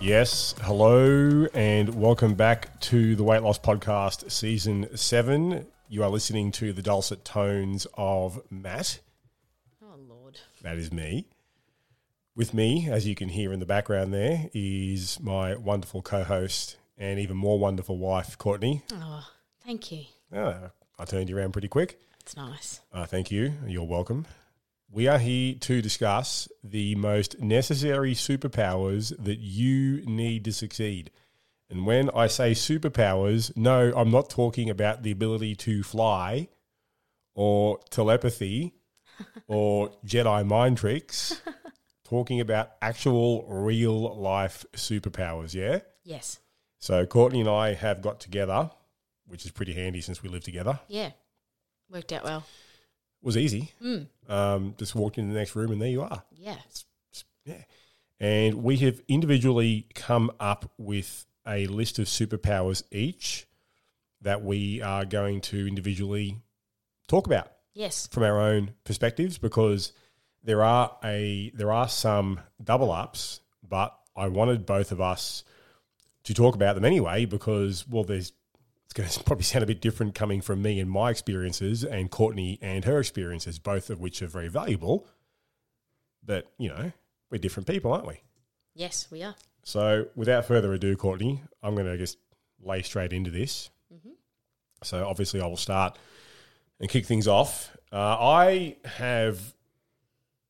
[0.00, 5.66] Yes, hello, and welcome back to the Weight Loss Podcast, Season 7.
[5.90, 9.00] You are listening to the dulcet tones of Matt.
[9.82, 10.38] Oh Lord.
[10.62, 11.26] That is me.
[12.34, 16.76] With me, as you can hear in the background there, is my wonderful co host
[16.96, 18.82] and even more wonderful wife, Courtney.
[18.94, 19.28] Oh,
[19.66, 20.04] thank you.
[20.32, 22.00] Oh, I turned you around pretty quick.
[22.20, 22.80] It's nice.
[22.92, 23.52] Uh, thank you.
[23.66, 24.26] You're welcome.
[24.92, 31.10] We are here to discuss the most necessary superpowers that you need to succeed.
[31.68, 36.48] And when I say superpowers, no, I'm not talking about the ability to fly
[37.34, 38.74] or telepathy
[39.46, 41.40] or Jedi mind tricks.
[42.10, 45.78] talking about actual real life superpowers, yeah?
[46.02, 46.40] Yes.
[46.80, 48.68] So Courtney and I have got together,
[49.28, 50.80] which is pretty handy since we live together.
[50.88, 51.10] Yeah.
[51.88, 52.44] Worked out well.
[53.22, 53.70] was easy.
[53.80, 54.08] Mm.
[54.30, 56.22] Um, just walked into the next room and there you are.
[56.32, 56.56] Yeah.
[57.44, 57.64] Yeah.
[58.20, 63.46] And we have individually come up with a list of superpowers each
[64.22, 66.36] that we are going to individually
[67.08, 68.06] talk about Yes.
[68.08, 69.92] from our own perspectives because
[70.44, 75.42] there are a there are some double ups, but I wanted both of us
[76.24, 78.32] to talk about them anyway because well there's
[78.90, 82.10] it's going to probably sound a bit different coming from me and my experiences and
[82.10, 85.06] Courtney and her experiences, both of which are very valuable.
[86.24, 86.92] But, you know,
[87.30, 88.20] we're different people, aren't we?
[88.74, 89.34] Yes, we are.
[89.62, 92.18] So, without further ado, Courtney, I'm going to just
[92.62, 93.70] lay straight into this.
[94.82, 95.98] So, obviously, I will start
[96.78, 97.76] and kick things off.
[97.92, 99.54] Uh, I have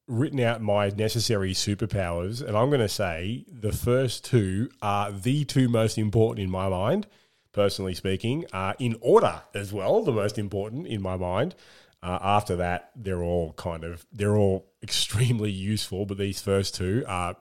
[0.06, 5.44] written out my necessary superpowers, and I'm going to say the first two are the
[5.44, 7.06] two most important in my mind,
[7.52, 11.54] personally speaking, uh, in order as well, the most important in my mind.
[12.02, 17.04] Uh, after that, they're all kind of they're all extremely useful, but these first two
[17.06, 17.36] are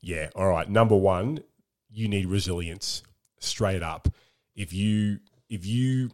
[0.00, 0.68] yeah, all right.
[0.68, 1.40] Number one,
[1.90, 3.02] you need resilience.
[3.38, 4.08] Straight up.
[4.54, 6.10] If you if you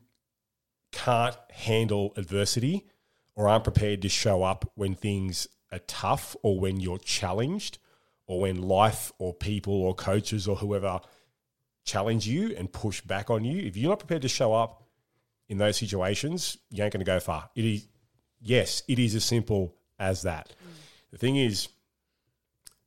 [0.93, 2.87] can't handle adversity
[3.35, 7.79] or aren't prepared to show up when things are tough or when you're challenged
[8.27, 11.01] or when life or people or coaches or whoever
[11.89, 14.85] challenge you and push back on you, if you're not prepared to show up
[15.49, 17.51] in those situations, you ain't going to go far.
[17.55, 17.89] It is
[18.41, 20.53] yes, it is as simple as that.
[21.11, 21.69] The thing is,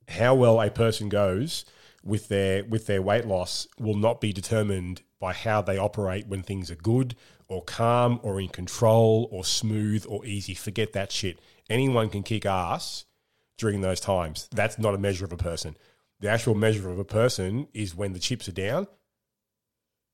[0.08, 1.64] how well a person goes
[2.04, 6.42] with their with their weight loss will not be determined by how they operate when
[6.42, 7.14] things are good
[7.48, 10.54] or calm or in control or smooth or easy.
[10.54, 11.38] Forget that shit.
[11.70, 13.04] Anyone can kick ass
[13.56, 14.48] during those times.
[14.50, 15.76] That's not a measure of a person.
[16.22, 18.86] The actual measure of a person is when the chips are down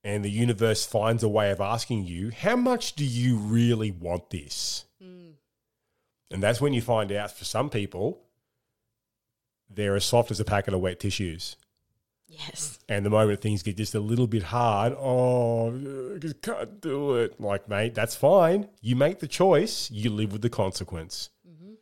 [0.02, 4.30] and the universe finds a way of asking you, how much do you really want
[4.30, 4.86] this?
[5.02, 5.32] Hmm.
[6.30, 8.22] And that's when you find out for some people,
[9.68, 11.56] they're as soft as a packet of wet tissues.
[12.26, 12.78] Yes.
[12.88, 17.16] And the moment things get just a little bit hard, oh, I just can't do
[17.16, 17.38] it.
[17.38, 18.68] Like, mate, that's fine.
[18.80, 21.28] You make the choice, you live with the consequence.
[21.46, 21.74] Mm-hmm.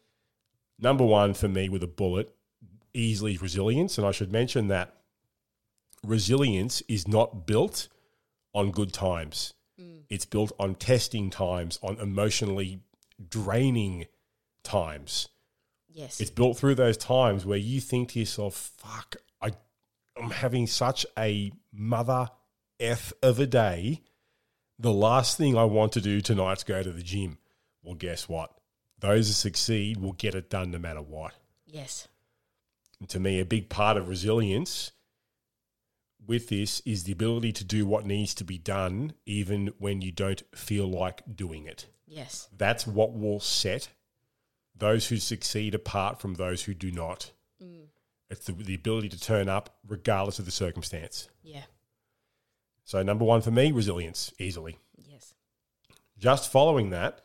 [0.80, 2.35] Number one for me with a bullet,
[2.96, 3.98] easily is resilience.
[3.98, 4.94] And I should mention that
[6.04, 7.88] resilience is not built
[8.54, 10.02] on good times, mm.
[10.08, 12.80] it's built on testing times, on emotionally
[13.28, 14.06] draining
[14.62, 15.28] times.
[15.88, 16.20] Yes.
[16.20, 19.52] It's built through those times where you think to yourself, fuck, I,
[20.16, 22.30] I'm having such a mother
[22.80, 24.02] F of a day.
[24.78, 27.38] The last thing I want to do tonight's go to the gym.
[27.82, 28.50] Well, guess what?
[28.98, 31.32] Those who succeed will get it done no matter what.
[31.66, 32.08] yes.
[33.08, 34.92] To me, a big part of resilience
[36.26, 40.10] with this is the ability to do what needs to be done, even when you
[40.10, 41.86] don't feel like doing it.
[42.06, 42.48] Yes.
[42.56, 43.88] That's what will set
[44.74, 47.30] those who succeed apart from those who do not.
[47.62, 47.86] Mm.
[48.30, 51.28] It's the, the ability to turn up regardless of the circumstance.
[51.42, 51.62] Yeah.
[52.84, 54.78] So, number one for me, resilience, easily.
[54.96, 55.34] Yes.
[56.18, 57.22] Just following that,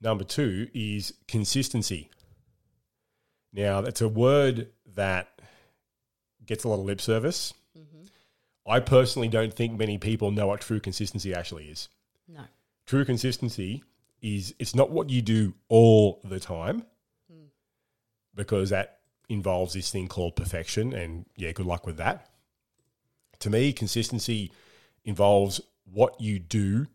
[0.00, 2.10] number two is consistency.
[3.54, 5.28] Now, that's a word that
[6.44, 7.54] gets a lot of lip service.
[7.78, 8.06] Mm-hmm.
[8.70, 11.88] I personally don't think many people know what true consistency actually is.
[12.28, 12.40] No.
[12.86, 13.82] True consistency
[14.20, 16.82] is it's not what you do all the time
[17.32, 17.46] mm.
[18.34, 18.98] because that
[19.28, 22.28] involves this thing called perfection and yeah good luck with that
[23.40, 24.50] to me, consistency
[25.04, 26.86] involves what you do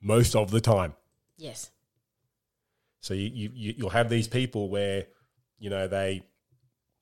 [0.00, 0.94] most of the time.
[1.36, 1.70] Yes.
[3.00, 5.06] So you, you you- you'll have these people where
[5.58, 6.22] you know they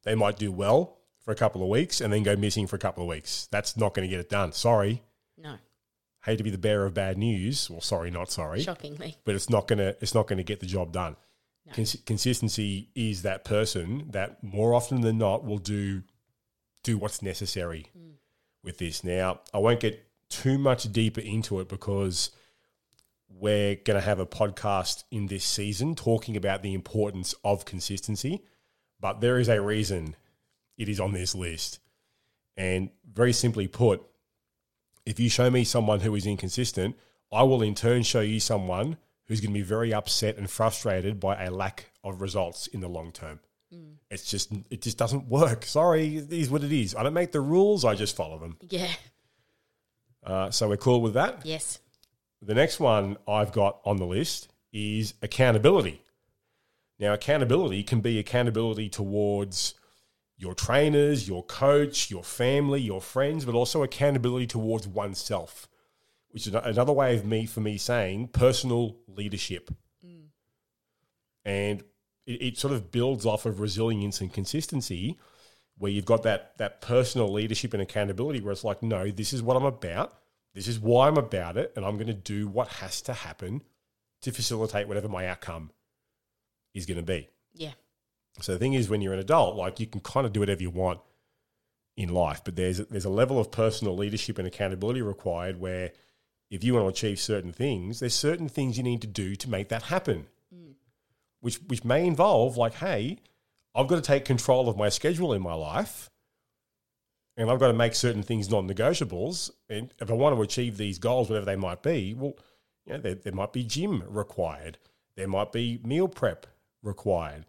[0.04, 2.80] they might do well for a couple of weeks and then go missing for a
[2.80, 3.48] couple of weeks.
[3.52, 4.52] That's not going to get it done.
[4.52, 5.02] Sorry,
[5.38, 5.56] No.
[6.24, 7.70] hate to be the bearer of bad news.
[7.70, 9.16] Well, sorry, not sorry, Shockingly.
[9.24, 11.16] but it's not gonna it's not gonna get the job done.
[11.72, 16.02] Cons- consistency is that person that more often than not will do
[16.82, 18.14] do what's necessary mm.
[18.64, 19.04] with this.
[19.04, 22.30] Now, I won't get too much deeper into it because
[23.38, 28.42] we're going to have a podcast in this season talking about the importance of consistency,
[29.00, 30.16] but there is a reason
[30.76, 31.78] it is on this list.
[32.56, 34.02] And very simply put,
[35.06, 36.96] if you show me someone who is inconsistent,
[37.32, 41.18] I will in turn show you someone who's going to be very upset and frustrated
[41.18, 43.40] by a lack of results in the long term.
[44.10, 45.64] It's just it just doesn't work.
[45.64, 46.94] Sorry, it is what it is.
[46.94, 48.58] I don't make the rules; I just follow them.
[48.68, 48.92] Yeah.
[50.22, 51.40] Uh, so we're cool with that.
[51.44, 51.78] Yes.
[52.44, 56.02] The next one I've got on the list is accountability.
[56.98, 59.74] Now, accountability can be accountability towards
[60.36, 65.68] your trainers, your coach, your family, your friends, but also accountability towards oneself,
[66.30, 69.70] which is another way of me for me saying personal leadership.
[71.44, 71.82] And
[72.26, 75.18] it, it sort of builds off of resilience and consistency,
[75.78, 79.42] where you've got that that personal leadership and accountability, where it's like, no, this is
[79.42, 80.21] what I'm about.
[80.54, 83.62] This is why I'm about it, and I'm going to do what has to happen
[84.20, 85.70] to facilitate whatever my outcome
[86.74, 87.28] is going to be.
[87.54, 87.72] Yeah.
[88.40, 90.62] So the thing is, when you're an adult, like you can kind of do whatever
[90.62, 91.00] you want
[91.96, 95.92] in life, but there's there's a level of personal leadership and accountability required where
[96.50, 99.50] if you want to achieve certain things, there's certain things you need to do to
[99.50, 100.74] make that happen, mm.
[101.40, 103.18] which which may involve like, hey,
[103.74, 106.10] I've got to take control of my schedule in my life.
[107.36, 109.50] And I've got to make certain things non-negotiables.
[109.68, 112.34] And if I want to achieve these goals, whatever they might be, well,
[112.84, 114.78] you know, there, there might be gym required.
[115.16, 116.46] There might be meal prep
[116.82, 117.46] required.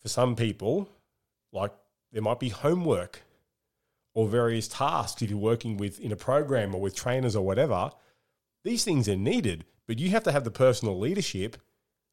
[0.00, 0.88] For some people,
[1.52, 1.72] like
[2.12, 3.22] there might be homework
[4.14, 7.90] or various tasks if you're working with in a program or with trainers or whatever.
[8.64, 11.56] These things are needed, but you have to have the personal leadership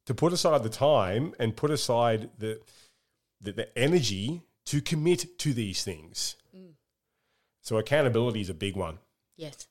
[0.05, 2.61] to put aside the time and put aside the
[3.39, 6.35] the, the energy to commit to these things.
[7.67, 8.99] So accountability is a big one
[9.35, 9.67] Yes.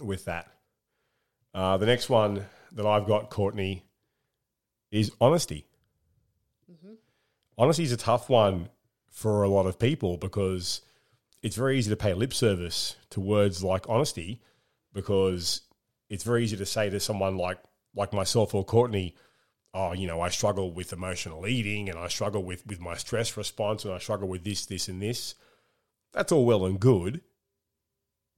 [0.00, 0.52] with that.
[1.52, 3.82] Uh, the next one that I've got, Courtney,
[4.92, 5.66] is honesty.
[7.58, 8.68] Honesty is a tough one
[9.10, 10.82] for a lot of people because
[11.42, 14.40] it's very easy to pay lip service to words like honesty
[14.92, 15.62] because
[16.08, 17.58] it's very easy to say to someone like
[17.96, 19.16] like myself or Courtney,
[19.72, 23.36] oh, you know, I struggle with emotional eating and I struggle with with my stress
[23.36, 25.34] response and I struggle with this, this, and this.
[26.14, 27.20] That's all well and good.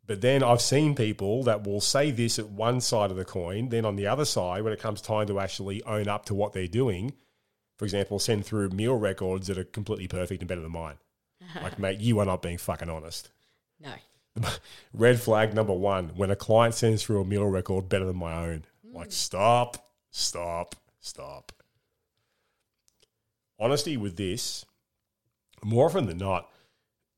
[0.07, 3.69] But then I've seen people that will say this at one side of the coin,
[3.69, 6.53] then on the other side, when it comes time to actually own up to what
[6.53, 7.13] they're doing,
[7.77, 10.97] for example, send through meal records that are completely perfect and better than mine.
[11.63, 13.31] like, mate, you are not being fucking honest.
[13.81, 13.93] No.
[14.95, 18.47] Red flag number one when a client sends through a meal record better than my
[18.47, 18.65] own.
[18.87, 18.95] Mm.
[18.95, 21.53] Like, stop, stop, stop.
[23.59, 24.65] Honesty with this,
[25.65, 26.51] more often than not,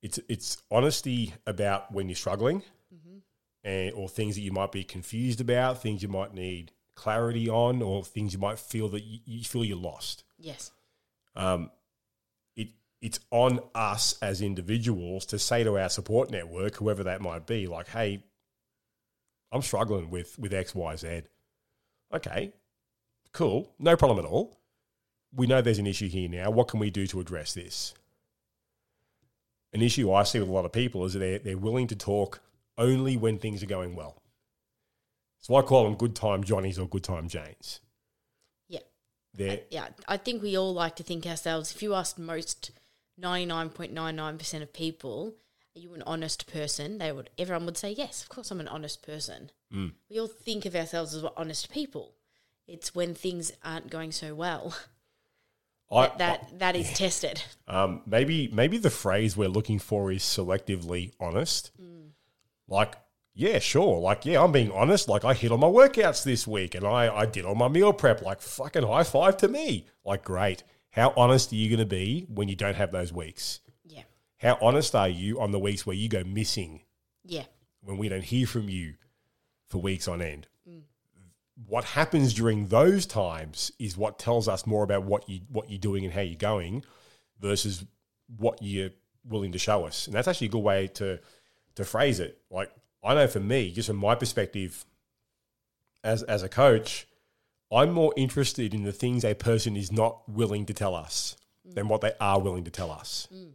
[0.02, 2.62] it's it's honesty about when you're struggling,
[3.64, 7.82] and or things that you might be confused about, things you might need clarity on,
[7.82, 10.70] or things you might feel that you, you feel you're lost Yes.
[11.36, 11.70] um,
[12.56, 12.68] it
[13.00, 17.66] it's on us as individuals to say to our support network, whoever that might be,
[17.66, 18.22] like, "Hey,
[19.52, 21.22] I'm struggling with with X, Y, Z."
[22.14, 22.52] Okay,
[23.32, 24.58] cool, no problem at all.
[25.34, 26.50] We know there's an issue here now.
[26.50, 27.94] What can we do to address this?
[29.72, 31.96] An issue I see with a lot of people is that they're, they're willing to
[31.96, 32.40] talk
[32.76, 34.22] only when things are going well.
[35.38, 37.80] So I call them good time Johnnies or good time Janes.
[39.36, 39.56] Yeah.
[39.70, 39.88] Yeah.
[40.06, 42.70] I think we all like to think ourselves, if you asked most
[43.20, 45.34] 99.99% of people,
[45.76, 46.98] are you an honest person?
[46.98, 49.50] They would, everyone would say, yes, of course I'm an honest person.
[49.72, 49.92] Mm.
[50.10, 52.14] We all think of ourselves as honest people.
[52.66, 54.76] It's when things aren't going so well
[55.90, 57.42] I, that that, is tested.
[57.66, 61.70] Um, maybe maybe the phrase we're looking for is selectively honest.
[62.66, 62.96] Like,
[63.34, 63.98] yeah, sure.
[63.98, 65.08] Like, yeah, I'm being honest.
[65.08, 67.92] Like, I hit on my workouts this week, and I I did all my meal
[67.92, 68.20] prep.
[68.22, 69.86] Like, fucking high five to me.
[70.04, 70.62] Like, great.
[70.90, 73.60] How honest are you going to be when you don't have those weeks?
[73.84, 74.02] Yeah.
[74.38, 76.82] How honest are you on the weeks where you go missing
[77.24, 77.44] Yeah.
[77.82, 78.94] when we don't hear from you
[79.68, 80.48] for weeks on end?
[81.68, 85.78] What happens during those times is what tells us more about what you what you're
[85.78, 86.82] doing and how you're going
[87.40, 87.84] versus
[88.38, 88.90] what you're
[89.22, 90.06] willing to show us.
[90.06, 91.20] And that's actually a good way to
[91.74, 92.40] to phrase it.
[92.50, 92.70] Like
[93.04, 94.86] I know for me, just from my perspective
[96.02, 97.06] as as a coach,
[97.70, 101.36] I'm more interested in the things a person is not willing to tell us
[101.68, 101.74] mm.
[101.74, 103.28] than what they are willing to tell us.
[103.30, 103.50] Mm.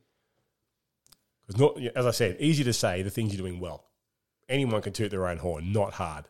[1.48, 3.86] Because not, as I said, easy to say the things you're doing well.
[4.48, 6.25] Anyone can toot their own horn, not hard.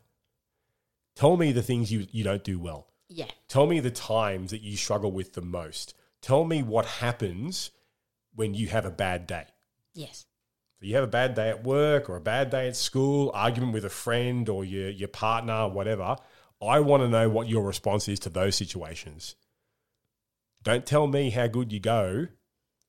[1.16, 2.88] Tell me the things you, you don't do well.
[3.08, 3.30] Yeah.
[3.48, 5.94] Tell me the times that you struggle with the most.
[6.22, 7.72] Tell me what happens
[8.34, 9.46] when you have a bad day.
[9.94, 10.26] Yes.
[10.80, 13.74] So you have a bad day at work or a bad day at school, argument
[13.74, 16.16] with a friend or your, your partner, whatever.
[16.62, 19.36] I want to know what your response is to those situations.
[20.64, 22.28] Don't tell me how good you go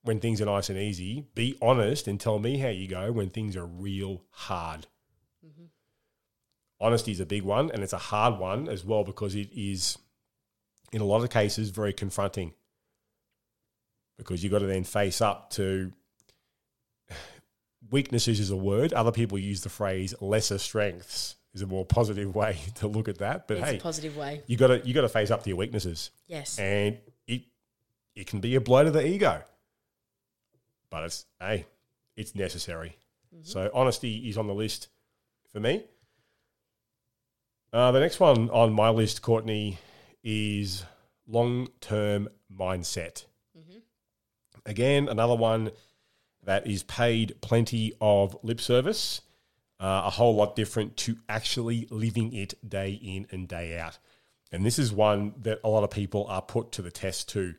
[0.03, 1.27] when things are nice and easy.
[1.35, 4.87] Be honest and tell me how you go when things are real hard.
[6.81, 9.97] Honesty is a big one, and it's a hard one as well because it is,
[10.93, 12.53] in a lot of cases, very confronting.
[14.19, 15.93] Because you've got to then face up to
[17.91, 18.93] weaknesses is a word.
[18.93, 23.19] Other people use the phrase lesser strengths is a more positive way to look at
[23.19, 23.47] that.
[23.49, 24.43] But It's hey, a positive way.
[24.47, 26.59] you got to you got to face up to your weaknesses, Yes.
[26.59, 27.43] and it
[28.15, 29.43] it can be a blow to the ego.
[30.91, 31.67] But it's hey,
[32.17, 32.97] it's necessary.
[33.35, 33.45] Mm-hmm.
[33.45, 34.89] So honesty is on the list
[35.53, 35.85] for me.
[37.75, 39.79] Uh, the next one on my list, Courtney,
[40.23, 40.85] is
[41.27, 43.25] long term mindset.
[44.65, 45.73] Again, another one
[46.45, 49.23] that is paid plenty of lip service,
[49.81, 53.99] uh, a whole lot different to actually living it day in and day out.
[54.53, 57.57] And this is one that a lot of people are put to the test too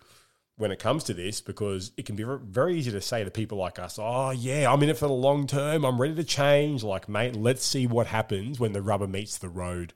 [0.56, 3.58] when it comes to this because it can be very easy to say to people
[3.58, 5.84] like us, oh, yeah, I'm in it for the long term.
[5.84, 6.86] I'm ready to change.
[6.86, 9.94] Like, mate, let's see what happens when the rubber meets the road.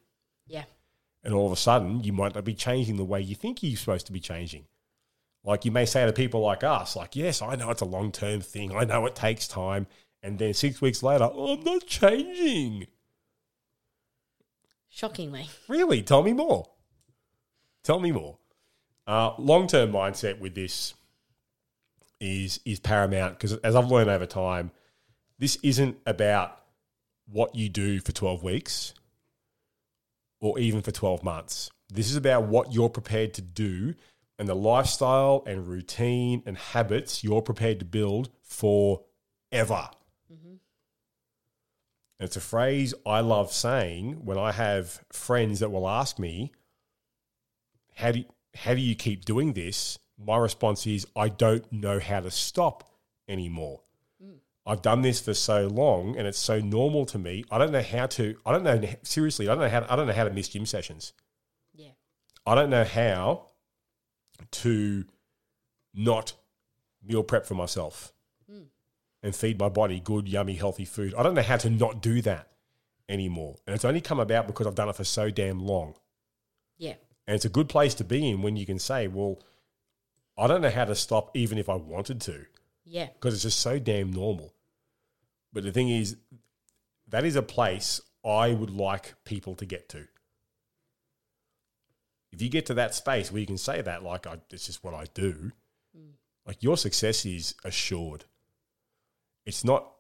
[0.50, 0.66] Yeah.
[1.24, 3.78] And all of a sudden, you might not be changing the way you think you're
[3.78, 4.66] supposed to be changing.
[5.44, 8.12] Like you may say to people like us, like, yes, I know it's a long
[8.12, 8.76] term thing.
[8.76, 9.88] I know it takes time.
[10.22, 12.88] And then six weeks later, oh, I'm not changing.
[14.90, 15.48] Shockingly.
[15.68, 16.02] Really?
[16.02, 16.70] Tell me more.
[17.84, 18.38] Tell me more.
[19.08, 20.94] Uh, Long term mindset with this
[22.20, 24.72] is is paramount because as I've learned over time,
[25.38, 26.60] this isn't about
[27.28, 28.94] what you do for twelve weeks
[30.42, 31.70] or even for twelve months.
[31.92, 33.96] This is about what you're prepared to do
[34.38, 39.90] and the lifestyle and routine and habits you're prepared to build forever.
[42.20, 46.52] And it's a phrase I love saying when I have friends that will ask me,
[47.96, 49.98] how do you, how do you keep doing this?
[50.18, 52.90] My response is, I don't know how to stop
[53.28, 53.82] anymore.
[54.70, 57.44] I've done this for so long and it's so normal to me.
[57.50, 60.06] I don't know how to, I don't know, seriously, I don't know how, I don't
[60.06, 61.14] know how to miss gym sessions.
[61.74, 61.94] Yeah.
[62.46, 63.48] I don't know how
[64.52, 65.06] to
[65.96, 66.34] not
[67.04, 68.14] meal prep for myself
[68.48, 68.66] hmm.
[69.24, 71.16] and feed my body good, yummy, healthy food.
[71.18, 72.50] I don't know how to not do that
[73.10, 73.56] anymore.
[73.66, 75.96] And it's only come about because I've done it for so damn long.
[76.78, 76.94] Yeah.
[77.26, 79.42] And it's a good place to be in when you can say, well,
[80.38, 82.46] I don't know how to stop even if I wanted to
[82.86, 83.08] Yeah.
[83.08, 84.54] because it's just so damn normal.
[85.54, 86.18] But the thing is,
[87.08, 90.08] that is a place I would like people to get to.
[92.32, 94.84] If you get to that space where you can say that, like, I, it's just
[94.84, 95.52] what I do,
[96.46, 98.26] like, your success is assured.
[99.46, 99.92] It's not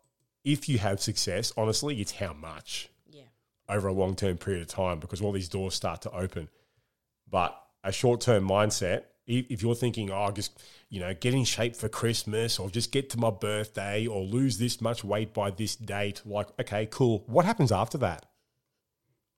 [0.44, 3.24] if you have success, honestly, it's how much Yeah.
[3.68, 6.50] over a long term period of time because all these doors start to open.
[7.28, 11.76] But a short term mindset, if you're thinking, oh, just, you know, get in shape
[11.76, 15.76] for Christmas or just get to my birthday or lose this much weight by this
[15.76, 17.24] date, like, okay, cool.
[17.28, 18.26] What happens after that?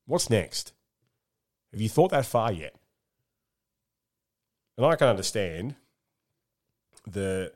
[0.06, 0.72] What's next?
[1.72, 2.76] Have you thought that far yet?
[4.78, 5.76] And I can understand
[7.06, 7.52] the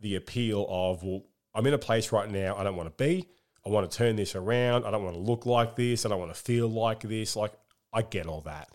[0.00, 1.22] the appeal of well,
[1.54, 3.28] I'm in a place right now I don't want to be.
[3.64, 4.84] I want to turn this around.
[4.84, 6.04] I don't want to look like this.
[6.04, 7.36] I don't want to feel like this.
[7.36, 7.52] Like
[7.92, 8.68] I get all that.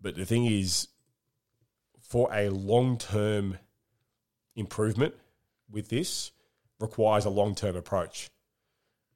[0.00, 0.88] But the thing is,
[2.10, 3.56] for a long term
[4.56, 5.14] improvement
[5.70, 6.32] with this
[6.80, 8.28] requires a long term approach.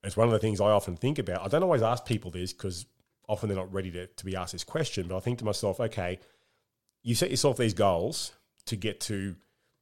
[0.05, 1.43] It's one of the things I often think about.
[1.43, 2.87] I don't always ask people this because
[3.29, 5.81] often they're not ready to, to be asked this question, but I think to myself,
[5.81, 6.21] okay,
[7.03, 8.33] you set yourself these goals
[8.67, 9.35] to get to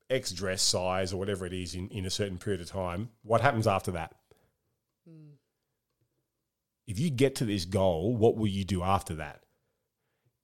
[0.09, 3.11] X dress size or whatever it is in, in a certain period of time.
[3.23, 4.15] What happens after that?
[5.07, 5.33] Hmm.
[6.87, 9.42] If you get to this goal, what will you do after that?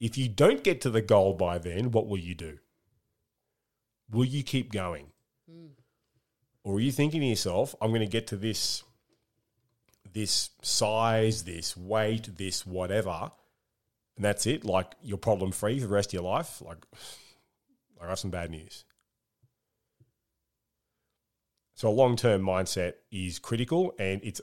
[0.01, 2.59] If you don't get to the goal by then, what will you do?
[4.11, 5.07] Will you keep going?
[5.51, 5.67] Hmm.
[6.65, 8.85] Or are you thinking to yourself, I'm going to get to this
[10.15, 13.31] this size, this weight, this whatever,
[14.17, 14.65] and that's it?
[14.65, 16.63] Like you're problem free for the rest of your life?
[16.63, 16.85] Like
[18.01, 18.85] I got some bad news.
[21.75, 24.41] So a long term mindset is critical and it's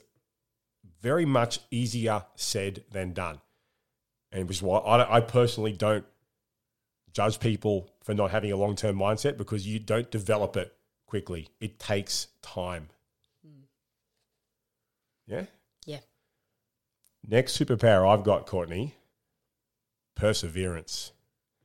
[1.01, 3.39] very much easier said than done.
[4.32, 6.05] And which is why I, I personally don't
[7.15, 11.48] judge people for not having a long term mindset because you don't develop it quickly.
[11.60, 12.89] It takes time.
[13.44, 13.63] Hmm.
[15.25, 15.46] Yeah?
[15.86, 16.00] Yeah.
[17.27, 18.96] Next superpower I've got, Courtney,
[20.15, 21.13] perseverance,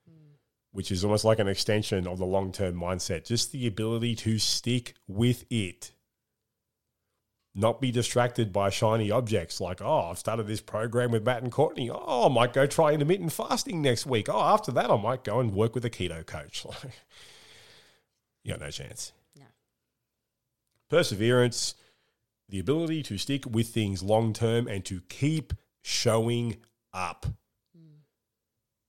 [0.08, 0.34] hmm.
[0.72, 3.26] which is almost like an extension of the long term mindset.
[3.26, 5.92] Just the ability to stick with it,
[7.54, 11.50] not be distracted by shiny objects like, oh, I've started this program with Matt and
[11.50, 11.90] Courtney.
[11.90, 14.28] Oh, I might go try intermittent fasting next week.
[14.28, 16.64] Oh, after that, I might go and work with a keto coach.
[18.44, 19.12] you got no chance.
[19.36, 19.46] No.
[20.88, 21.74] Perseverance,
[22.48, 25.52] the ability to stick with things long term and to keep
[25.82, 26.56] showing
[26.92, 27.26] up.
[27.76, 28.02] Hmm.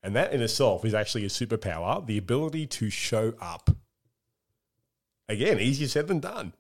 [0.04, 3.72] And that in itself is actually a superpower the ability to show up.
[5.28, 6.54] Again, easier said than done.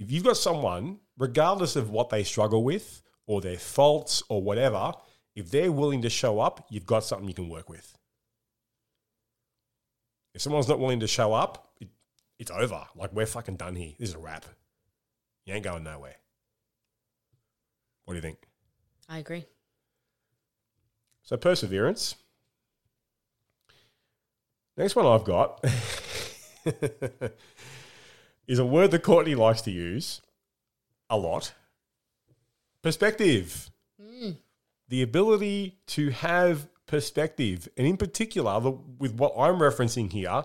[0.00, 4.94] If you've got someone, regardless of what they struggle with or their faults or whatever,
[5.36, 7.96] if they're willing to show up, you've got something you can work with.
[10.34, 11.88] If someone's not willing to show up, it,
[12.38, 12.82] it's over.
[12.96, 13.92] Like, we're fucking done here.
[13.98, 14.46] This is a wrap.
[15.44, 16.16] You ain't going nowhere.
[18.06, 18.38] What do you think?
[19.06, 19.44] I agree.
[21.24, 22.16] So perseverance.
[24.76, 25.62] Next one I've got
[28.50, 30.20] is a word that Courtney likes to use
[31.08, 31.54] a lot.
[32.82, 33.70] Perspective.
[34.02, 34.32] Hmm.
[34.88, 40.42] The ability to have perspective, and in particular, the, with what I'm referencing here,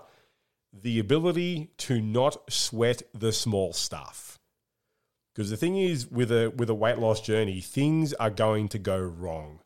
[0.72, 4.38] the ability to not sweat the small stuff.
[5.34, 8.78] Because the thing is, with a with a weight loss journey, things are going to
[8.78, 9.62] go wrong.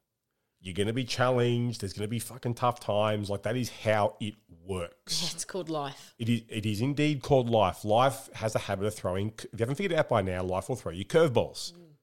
[0.61, 1.81] You're going to be challenged.
[1.81, 3.29] There's going to be fucking tough times.
[3.29, 4.35] Like that is how it
[4.65, 5.23] works.
[5.23, 6.13] Yeah, it's called life.
[6.19, 7.85] It is, it is indeed called life.
[7.85, 10.69] Life has a habit of throwing, if you haven't figured it out by now, life
[10.69, 11.73] will throw you curveballs.
[11.73, 11.93] Mm.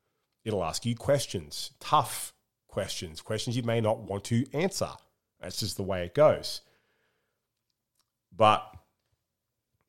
[0.45, 2.33] It'll ask you questions, tough
[2.69, 4.91] questions, questions you may not want to answer.
[5.41, 6.63] That's just the way it goes.
[8.35, 8.75] But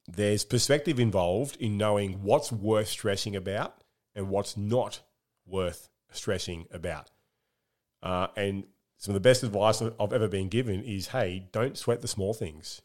[0.08, 3.82] there's perspective involved in knowing what's worth stressing about
[4.16, 5.02] and what's not
[5.46, 7.12] worth stressing about.
[8.04, 8.66] Uh, and
[8.98, 12.34] some of the best advice I've ever been given is, hey, don't sweat the small
[12.34, 12.82] things.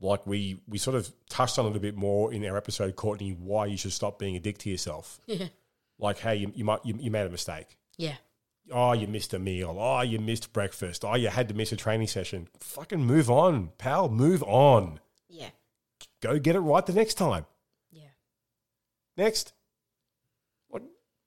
[0.00, 3.30] Like we we sort of touched on it a bit more in our episode, Courtney,
[3.32, 5.20] why you should stop being a dick to yourself.
[5.26, 5.48] Yeah.
[6.00, 7.76] Like, hey, you, you might you, you made a mistake.
[7.96, 8.14] Yeah.
[8.70, 9.76] Oh, you missed a meal.
[9.76, 11.04] Oh, you missed breakfast.
[11.04, 12.46] Oh, you had to miss a training session.
[12.60, 14.08] Fucking move on, pal.
[14.08, 15.00] Move on.
[15.28, 15.50] Yeah.
[16.20, 17.46] Go get it right the next time.
[17.90, 18.10] Yeah.
[19.16, 19.52] Next.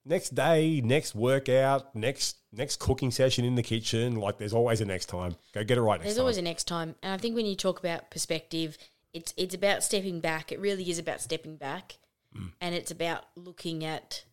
[0.04, 4.16] Next day, next workout, next next cooking session in the kitchen.
[4.16, 5.36] Like there's always a next time.
[5.54, 6.22] Go get it right next There's time.
[6.22, 6.96] always a next time.
[7.04, 8.78] And I think when you talk about perspective,
[9.14, 10.52] it's it's about stepping back.
[10.52, 11.98] It really is about stepping back.
[12.36, 12.52] Mm.
[12.60, 14.24] And it's about looking at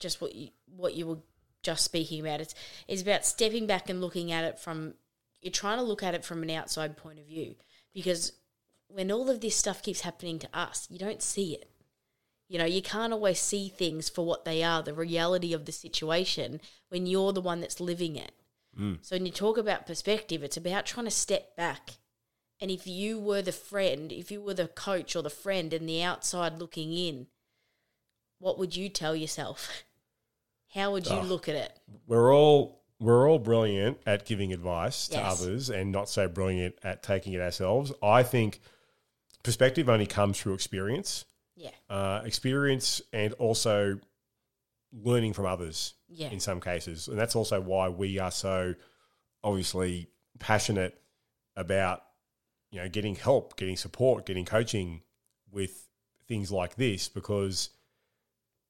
[0.00, 1.18] just what you what you were
[1.62, 2.40] just speaking about.
[2.40, 2.54] It's
[2.88, 4.94] it's about stepping back and looking at it from
[5.42, 7.54] you're trying to look at it from an outside point of view.
[7.94, 8.32] Because
[8.88, 11.70] when all of this stuff keeps happening to us, you don't see it.
[12.50, 15.72] You know, you can't always see things for what they are, the reality of the
[15.72, 18.32] situation, when you're the one that's living it.
[18.76, 18.98] Mm.
[19.02, 21.92] So when you talk about perspective, it's about trying to step back.
[22.60, 25.88] And if you were the friend, if you were the coach or the friend and
[25.88, 27.28] the outside looking in,
[28.40, 29.84] what would you tell yourself?
[30.74, 31.26] How would you Oh.
[31.26, 31.78] look at it?
[32.08, 35.40] we're all we're all brilliant at giving advice to Yes.
[35.40, 37.92] others and not so brilliant at taking it ourselves.
[38.02, 38.60] I think
[39.44, 41.24] perspective only comes through experience,
[41.60, 41.70] Yeah.
[41.90, 44.00] uh, experience, and also
[44.92, 45.94] learning from others.
[46.08, 46.30] Yeah.
[46.30, 48.74] in some cases, and that's also why we are so
[49.44, 50.08] obviously
[50.40, 51.00] passionate
[51.56, 52.02] about
[52.72, 55.02] you know getting help, getting support, getting coaching
[55.52, 55.86] with
[56.26, 57.70] things like this because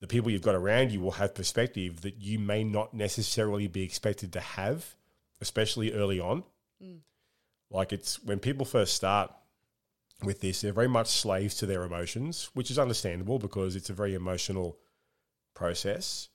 [0.01, 3.83] the people you've got around you will have perspective that you may not necessarily be
[3.83, 4.95] expected to have,
[5.41, 6.43] especially early on.
[7.71, 9.33] Like it's when people first start
[10.25, 13.95] with this, they're very much slaves to their emotions, which is understandable because it's a
[13.95, 14.79] very emotional
[15.55, 16.29] process.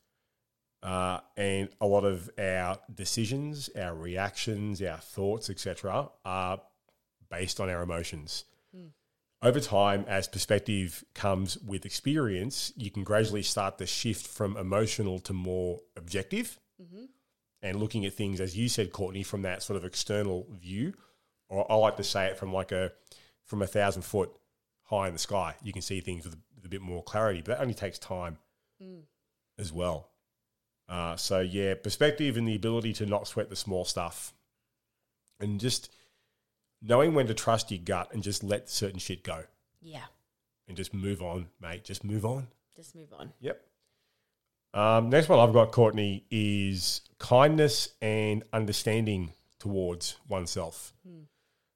[0.83, 6.61] Uh, and a lot of our decisions, our reactions, our thoughts, etc., are
[7.29, 8.45] based on our emotions
[9.45, 15.19] over time, as perspective comes with experience, you can gradually start to shift from emotional
[15.19, 16.59] to more objective
[17.61, 20.93] and looking at things, as you said, Courtney, from that sort of external view.
[21.47, 22.91] Or I like to say it from like a
[23.45, 24.31] from a thousand foot
[24.83, 25.55] high in the sky.
[25.63, 27.97] You can see things with a, with a bit more clarity, but that only takes
[27.99, 28.37] time
[29.57, 30.09] as well.
[30.87, 34.33] Uh, so yeah, perspective and the ability to not sweat the small stuff,
[35.39, 35.91] and just
[36.81, 39.43] knowing when to trust your gut and just let certain shit go
[39.81, 40.03] Yeah.
[40.67, 41.83] and just move on, mate.
[41.83, 42.47] Just move on.
[42.75, 43.33] Just move on.
[43.39, 43.61] Yep.
[44.73, 50.93] Um, next one I've got, Courtney, is kindness and understanding towards oneself.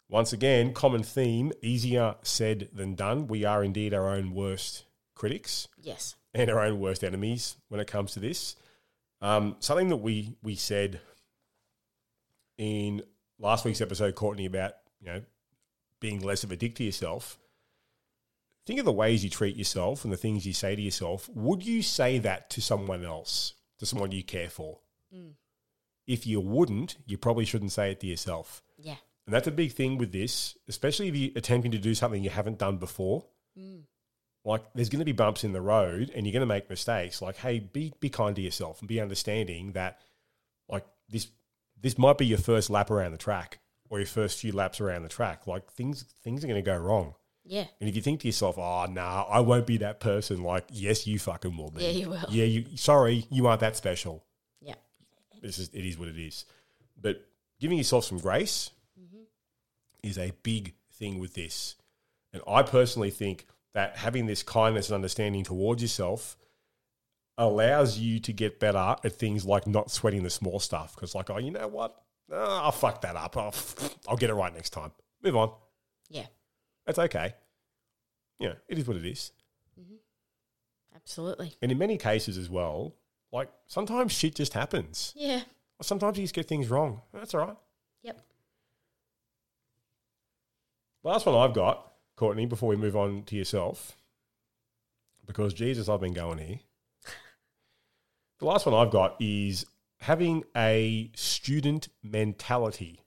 [0.10, 3.28] Once again, common theme easier said than done.
[3.28, 6.16] We are indeed our own worst critics Yes.
[6.34, 8.56] and our own worst enemies when it comes to this.
[9.22, 11.00] Um, something that we we said
[12.58, 13.04] in
[13.38, 15.22] last week's episode, Courtney, about you know
[16.00, 17.38] being less of a dick to yourself.
[18.66, 21.28] Think of the ways you treat yourself and the things you say to yourself.
[21.34, 24.80] Would you say that to someone else, to someone you care for?
[26.08, 28.64] If you wouldn't, you probably shouldn't say it to yourself.
[28.78, 28.96] Yeah.
[29.30, 32.32] And that's a big thing with this, especially if you're attempting to do something you
[32.32, 33.28] haven't done before.
[33.56, 33.84] Mm.
[34.44, 37.22] Like, there's going to be bumps in the road and you're going to make mistakes.
[37.22, 40.00] Like, hey, be, be kind to yourself and be understanding that,
[40.68, 41.28] like, this
[41.80, 43.60] this might be your first lap around the track
[43.92, 45.46] or your first few laps around the track.
[45.46, 47.14] Like, things things are going to go wrong.
[47.46, 47.66] Yeah.
[47.80, 51.06] And if you think to yourself, oh, nah, I won't be that person, like, yes,
[51.06, 51.84] you fucking will be.
[51.84, 52.26] Yeah, you will.
[52.30, 54.24] Yeah, you, sorry, you aren't that special
[54.60, 54.74] Yeah.
[55.44, 56.46] it's just it is what it is.
[57.00, 57.24] But
[57.60, 58.72] giving yourself some grace
[60.04, 61.76] is a big thing with this.
[62.34, 66.38] And I personally think that having this kindness and understanding towards yourself
[67.38, 70.96] allows you to get better at things like not sweating the small stuff.
[70.96, 71.96] Because, like, oh, you know what?
[72.32, 73.38] Oh, I'll fuck that up.
[73.38, 73.54] I'll,
[74.08, 74.92] I'll get it right next time.
[75.24, 75.52] Move on.
[76.10, 76.26] Yeah.
[76.86, 77.36] That's okay.
[78.40, 79.32] Yeah, it is what it is.
[79.80, 79.96] Mm-hmm.
[80.96, 81.54] Absolutely.
[81.62, 82.96] And in many cases as well,
[83.32, 85.14] like sometimes shit just happens.
[85.16, 85.42] Yeah.
[85.82, 87.02] Sometimes you just get things wrong.
[87.14, 87.58] That's all right.
[88.04, 88.22] Yep.
[91.10, 93.98] Last one I've got, Courtney, before we move on to yourself,
[95.26, 96.60] because Jesus, I've been going here.
[98.38, 99.66] The last one I've got is
[100.02, 103.02] having a student mentality.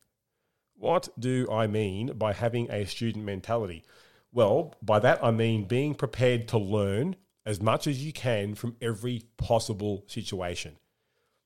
[0.75, 3.85] What do I mean by having a student mentality?
[4.33, 7.15] Well, by that I mean being prepared to learn
[7.47, 10.77] as much as you can from every possible situation.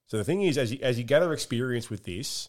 [0.07, 2.49] So the thing is, as you, as you gather experience with this,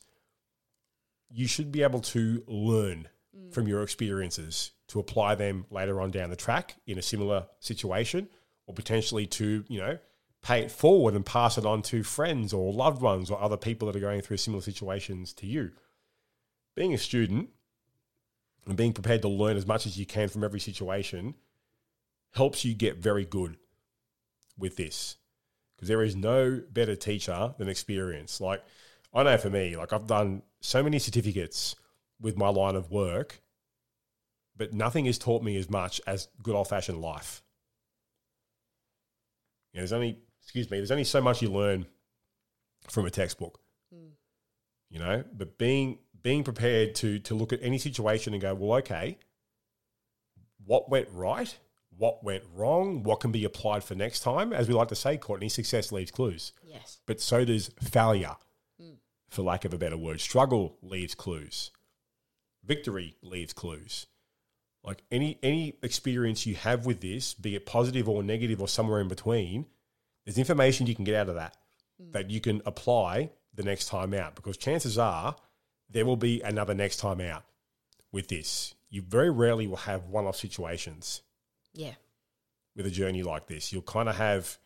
[1.29, 3.09] you should be able to learn
[3.51, 8.29] from your experiences to apply them later on down the track in a similar situation
[8.65, 9.97] or potentially to, you know,
[10.41, 13.87] pay it forward and pass it on to friends or loved ones or other people
[13.87, 15.71] that are going through similar situations to you.
[16.75, 17.49] Being a student
[18.65, 21.35] and being prepared to learn as much as you can from every situation
[22.33, 23.57] helps you get very good
[24.57, 25.17] with this
[25.75, 28.39] because there is no better teacher than experience.
[28.39, 28.63] Like
[29.13, 31.75] I know for me, like I've done so many certificates
[32.19, 33.41] with my line of work,
[34.55, 37.43] but nothing has taught me as much as good old fashioned life.
[39.73, 41.85] You know, there's only excuse me, there's only so much you learn
[42.89, 43.59] from a textbook.
[43.93, 44.09] Hmm.
[44.89, 48.77] You know, but being being prepared to to look at any situation and go, well,
[48.79, 49.17] okay,
[50.65, 51.55] what went right?
[51.97, 53.03] What went wrong?
[53.03, 54.53] What can be applied for next time?
[54.53, 56.99] As we like to say, Courtney, success leaves clues Yes.
[57.07, 58.35] but so does failure,
[58.79, 58.93] hmm.
[59.29, 60.21] for lack of a better word.
[60.21, 61.71] Struggle leaves clues.
[62.67, 64.05] Victory leaves clues.
[64.83, 69.01] Like any any experience you have with this, be it positive or negative or somewhere
[69.01, 69.65] in between,
[70.25, 71.57] there's information you can get out of that
[71.99, 72.11] hmm.
[72.11, 74.35] that you can apply the next time out.
[74.35, 75.35] Because chances are
[75.89, 77.43] there will be another next time out
[78.11, 78.75] with this.
[78.89, 81.21] You very rarely will have one-off situations
[81.73, 81.95] Yeah.
[82.75, 83.73] with a journey like this.
[83.73, 84.57] You'll kind of have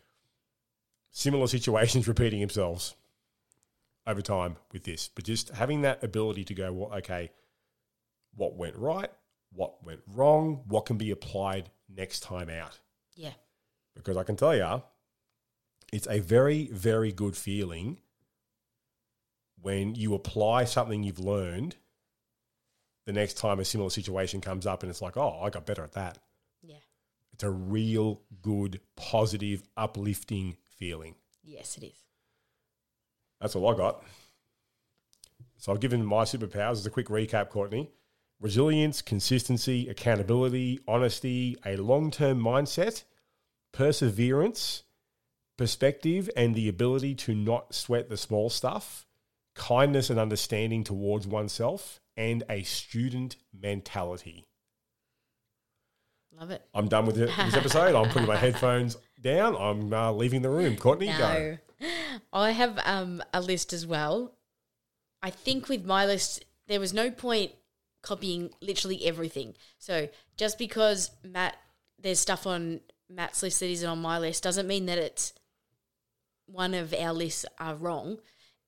[1.12, 2.96] similar situations repeating themselves
[4.06, 5.10] over time with this.
[5.14, 7.32] But just having that ability to go, well, okay,
[8.36, 9.10] what went right?
[9.54, 10.64] What went wrong?
[10.68, 12.80] What can be applied next time out?
[13.16, 13.34] Yeah.
[13.96, 14.82] Because I can tell you,
[15.92, 18.00] it's a very, very good feeling
[19.62, 21.76] when you apply something you've learned
[23.06, 25.84] the next time a similar situation comes up and it's like, oh, I got better
[25.84, 26.20] at that.
[26.62, 26.76] Yeah.
[27.34, 31.16] It's a real good, positive, uplifting feeling.
[31.44, 31.98] Yes, it is.
[33.40, 34.04] That's all I got.
[35.58, 37.90] So I've given my superpowers as a quick recap, Courtney.
[38.42, 43.04] Resilience, consistency, accountability, honesty, a long term mindset,
[43.72, 44.82] perseverance,
[45.60, 49.06] perspective, and the ability to not sweat the small stuff,
[49.54, 54.48] kindness and understanding towards oneself, and a student mentality.
[56.36, 56.64] Love it.
[56.74, 57.94] I'm done with this episode.
[57.94, 59.56] I'm putting my headphones down.
[59.56, 60.78] I'm uh, leaving the room.
[60.78, 61.60] Courtney, go.
[62.34, 64.34] I have um, a list as well.
[65.22, 67.52] I think with my list, there was no point
[68.02, 69.56] copying literally everything.
[69.80, 71.58] So just because Matt,
[72.00, 75.34] there's stuff on Matt's list that isn't on my list, doesn't mean that it's
[76.46, 78.18] one of our lists are wrong.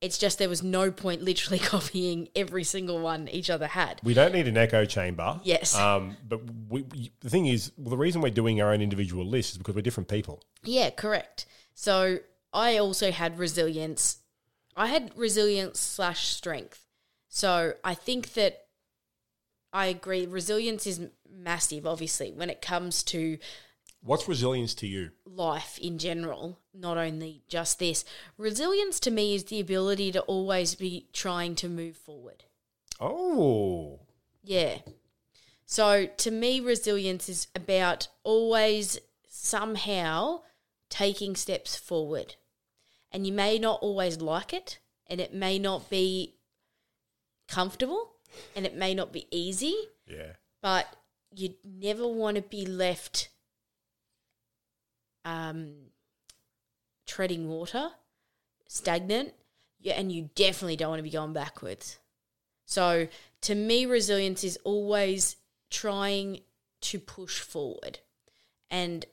[0.01, 4.01] It's just there was no point literally copying every single one each other had.
[4.03, 5.39] We don't need an echo chamber.
[5.43, 5.75] Yes.
[5.75, 9.25] Um, but we, we, the thing is, well, the reason we're doing our own individual
[9.25, 10.41] lists is because we're different people.
[10.63, 11.45] Yeah, correct.
[11.73, 12.19] So
[12.53, 14.17] I also had resilience.
[14.75, 16.85] I had resilience slash strength.
[17.29, 18.65] So I think that
[19.73, 20.25] I agree.
[20.27, 23.39] Resilience is massive, obviously, when it comes to
[24.01, 25.12] What's resilience to you?
[25.25, 28.05] life in general, not only just this.
[28.38, 32.43] Resilience to me is the ability to always be trying to move forward.
[32.99, 34.01] Oh,
[34.43, 34.77] Yeah.
[35.65, 40.41] So to me, resilience is about always somehow
[40.89, 42.36] taking steps forward.
[43.12, 46.36] And you may not always like it, and it may not be
[47.47, 48.12] comfortable,
[48.55, 49.75] and it may not be easy,
[50.07, 50.33] yeah.
[50.61, 50.95] but
[51.35, 53.29] you never want to be left
[55.25, 55.73] um,
[57.07, 57.89] treading water,
[58.67, 59.33] stagnant,
[59.79, 61.99] yeah, and you definitely don't want to be going backwards.
[62.65, 63.07] So
[63.41, 65.35] to me, resilience is always
[65.69, 66.41] trying
[66.81, 67.99] to push forward,
[68.69, 69.05] and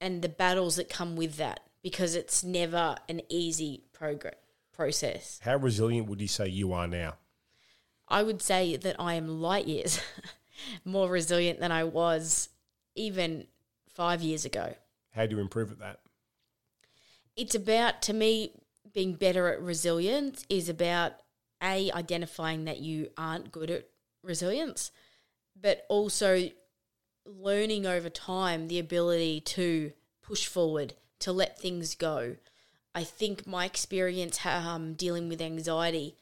[0.00, 4.34] and the battles that come with that because it's never an easy progress
[4.74, 5.40] process.
[5.42, 7.14] How resilient would you say you are now?
[8.14, 10.00] I would say that I am light years
[10.84, 12.48] more resilient than I was
[12.94, 13.48] even
[13.92, 14.72] five years ago.
[15.10, 15.98] How do you improve at that?
[17.34, 18.52] It's about, to me,
[18.92, 21.14] being better at resilience is about
[21.60, 23.88] A, identifying that you aren't good at
[24.22, 24.92] resilience,
[25.60, 26.50] but also
[27.26, 29.90] learning over time the ability to
[30.22, 32.36] push forward, to let things go.
[32.94, 36.14] I think my experience um, dealing with anxiety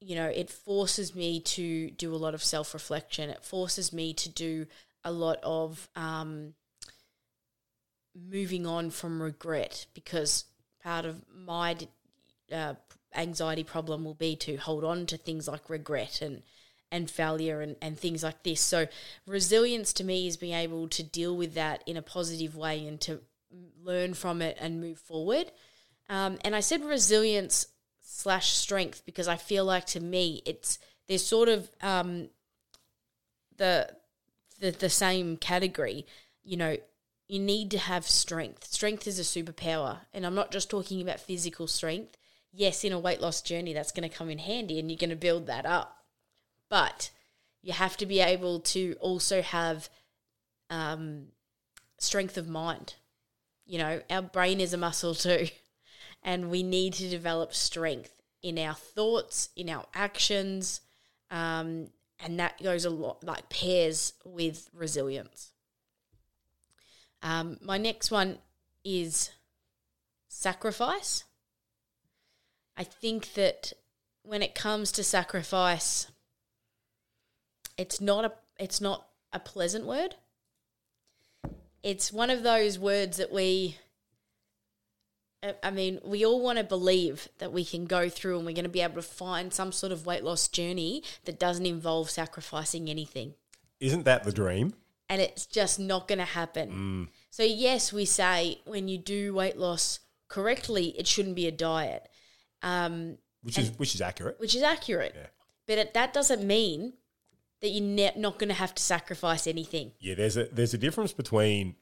[0.00, 3.30] you know, it forces me to do a lot of self reflection.
[3.30, 4.66] It forces me to do
[5.04, 6.54] a lot of um,
[8.14, 10.44] moving on from regret because
[10.82, 11.76] part of my
[12.52, 12.74] uh,
[13.14, 16.42] anxiety problem will be to hold on to things like regret and
[16.92, 18.60] and failure and, and things like this.
[18.60, 18.88] So
[19.24, 23.00] resilience to me is being able to deal with that in a positive way and
[23.02, 23.20] to
[23.80, 25.52] learn from it and move forward.
[26.08, 27.68] Um, and I said resilience
[28.10, 32.28] slash strength because I feel like to me it's there's sort of um,
[33.56, 33.88] the,
[34.58, 36.06] the the same category.
[36.42, 36.76] You know,
[37.28, 38.72] you need to have strength.
[38.72, 42.16] Strength is a superpower, and I'm not just talking about physical strength.
[42.52, 45.10] Yes, in a weight loss journey, that's going to come in handy, and you're going
[45.10, 45.98] to build that up.
[46.68, 47.10] But
[47.62, 49.88] you have to be able to also have
[50.68, 51.26] um,
[51.98, 52.94] strength of mind.
[53.66, 55.48] You know, our brain is a muscle too
[56.22, 60.80] and we need to develop strength in our thoughts, in our actions,
[61.30, 65.52] um, and that goes a lot like pairs with resilience.
[67.22, 68.38] Um, my next one
[68.84, 69.30] is
[70.28, 71.24] sacrifice.
[72.76, 73.72] I think that
[74.22, 76.06] when it comes to sacrifice,
[77.76, 80.16] it's not a it's not a pleasant word.
[81.82, 83.78] It's one of those words that we
[85.62, 88.64] I mean, we all want to believe that we can go through and we're going
[88.64, 92.90] to be able to find some sort of weight loss journey that doesn't involve sacrificing
[92.90, 93.34] anything.
[93.80, 94.74] Isn't that the dream?
[95.08, 97.08] And it's just not going to happen.
[97.30, 102.06] So, yes, we say when you do weight loss correctly, it shouldn't be a diet,
[102.62, 104.38] um, Which is which is accurate.
[104.38, 105.14] which is accurate.
[105.16, 105.26] Yeah.
[105.66, 106.92] But it, that doesn't mean
[107.60, 109.92] that you're ne- not going to have to sacrifice anything.
[110.00, 111.76] Yeah, there's a there's a difference between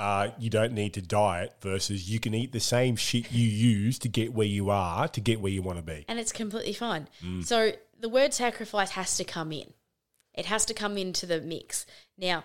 [0.00, 3.98] uh, you don't need to diet versus you can eat the same shit you use
[3.98, 6.06] to get where you are to get where you want to be.
[6.08, 7.06] and it's completely fine.
[7.42, 9.74] So the word sacrifice has to come in.
[10.32, 11.84] It has to come into the mix.
[12.16, 12.44] Now,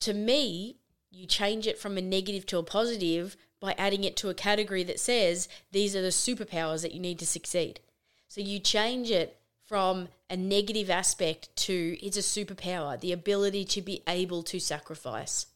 [0.00, 0.76] to me,
[1.10, 4.82] you change it from a negative to a positive by adding it to a category
[4.84, 7.80] that says these are the superpowers that you need to succeed.
[8.28, 13.80] So you change it from a negative aspect to it's a superpower, the ability to
[13.80, 15.46] be able to sacrifice.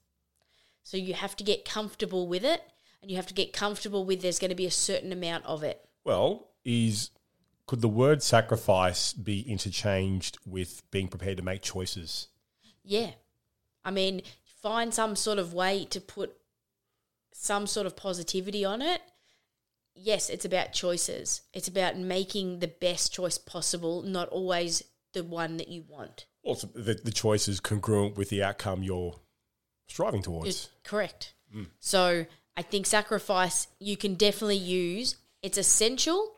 [0.87, 2.62] So you have to get comfortable with it
[3.03, 5.64] and you have to get comfortable with there's going to be a certain amount of
[5.64, 5.85] it.
[6.05, 7.11] Well, is
[7.66, 12.29] could the word sacrifice be interchanged with being prepared to make choices?
[12.85, 13.11] Yeah.
[13.85, 14.22] I mean,
[14.62, 16.37] find some sort of way to put
[17.33, 19.03] some sort of positivity on it.
[19.92, 21.42] Yes, it's about choices.
[21.53, 26.27] It's about making the best choice possible, not always the one that you want.
[26.44, 29.16] Also, the, the choice is congruent with the outcome you're
[29.87, 30.70] striving towards.
[30.85, 31.35] Correct.
[31.81, 35.16] So I think sacrifice you can definitely use.
[35.42, 36.35] It's essential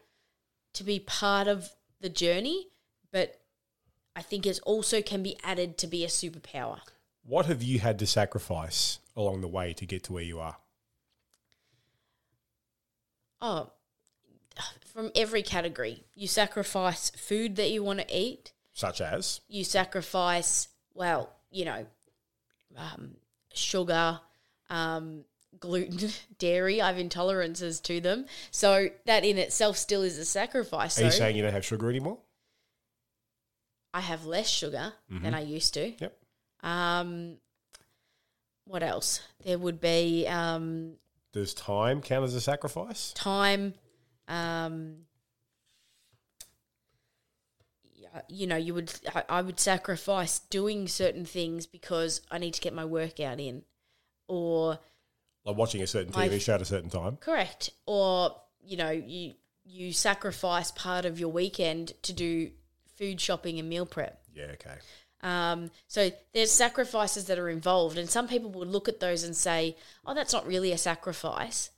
[0.74, 2.68] to be part of the journey,
[3.10, 3.40] but
[4.14, 6.80] I think it also can be added to be a superpower.
[7.24, 10.56] What have you had to sacrifice along the way to get to where you are?
[13.40, 13.70] Oh,
[14.92, 16.04] from every category.
[16.14, 18.52] You sacrifice food that you want to eat.
[18.72, 21.86] Such as You sacrifice, well, you know,
[22.76, 23.16] um,
[23.58, 24.20] sugar,
[24.70, 25.24] um,
[25.60, 26.80] gluten, dairy.
[26.80, 30.98] I have intolerances to them, so that in itself still is a sacrifice.
[30.98, 32.18] are you So saying you don't have sugar anymore?
[33.94, 35.24] I have less sugar Mm-hmm.
[35.24, 35.92] than I used to.
[35.98, 36.16] Yep.
[36.62, 37.36] Um,
[38.66, 39.20] what else?
[39.44, 40.94] There would be um,
[41.32, 43.12] Does time count as a sacrifice?
[43.14, 43.74] time.
[44.28, 45.06] Um,
[47.94, 47.97] yeah,
[48.28, 48.92] you know, you would.
[49.14, 53.62] I, I would sacrifice doing certain things because I need to get my workout in,
[54.28, 54.78] or
[55.44, 57.16] Like watching a certain TV show at a certain time?
[57.16, 62.50] correct, or you know, you you sacrifice part of your weekend to do
[62.96, 64.22] food shopping and meal prep.
[64.34, 64.74] Yeah, okay.
[65.20, 69.34] Um, so there's sacrifices that are involved, and some people would look at those and
[69.36, 71.70] say, "Oh, that's not really a sacrifice."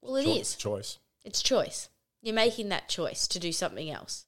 [0.00, 0.54] Well, it is.
[0.54, 0.98] Cho- Choice.
[1.24, 1.88] It's choice.
[2.22, 4.24] You're making that choice to do something else.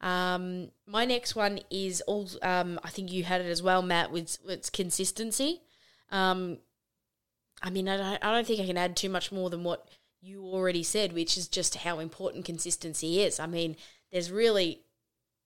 [0.00, 2.28] Um, my next one is all.
[2.42, 4.10] Um, I think you had it as well, Matt.
[4.12, 5.62] With its consistency.
[6.10, 6.58] Um,
[7.62, 9.88] I mean, I don't, I don't think I can add too much more than what
[10.20, 13.40] you already said, which is just how important consistency is.
[13.40, 13.76] I mean,
[14.12, 14.82] there's really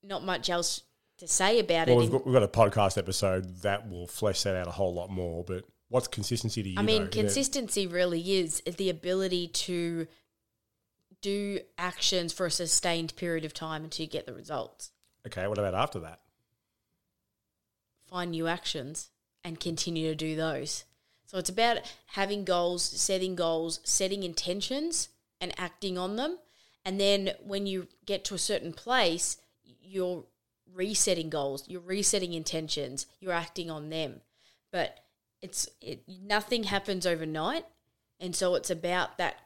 [0.03, 0.83] not much else
[1.19, 2.01] to say about Well, it.
[2.01, 5.11] we've got, we've got a podcast episode that will flesh that out a whole lot
[5.11, 5.45] more.
[5.45, 6.79] But what's consistency to you?
[6.79, 7.11] I mean, though?
[7.11, 10.07] Consistency really is the ability to
[11.23, 14.91] do actions for a sustained period of time until you get the results.
[15.27, 16.21] Okay, what about after that?
[18.07, 19.11] Find new actions
[19.43, 20.85] and continue to do those.
[21.25, 25.09] So it's about having goals, setting goals, setting intentions,
[25.41, 26.39] and acting on them.
[26.85, 30.25] And then when you get to a certain place, you're
[30.75, 34.21] resetting goals, you're resetting intentions, you're acting on them.
[34.71, 34.99] But
[35.41, 37.65] it's it, nothing happens overnight,
[38.21, 39.37] and so it's about that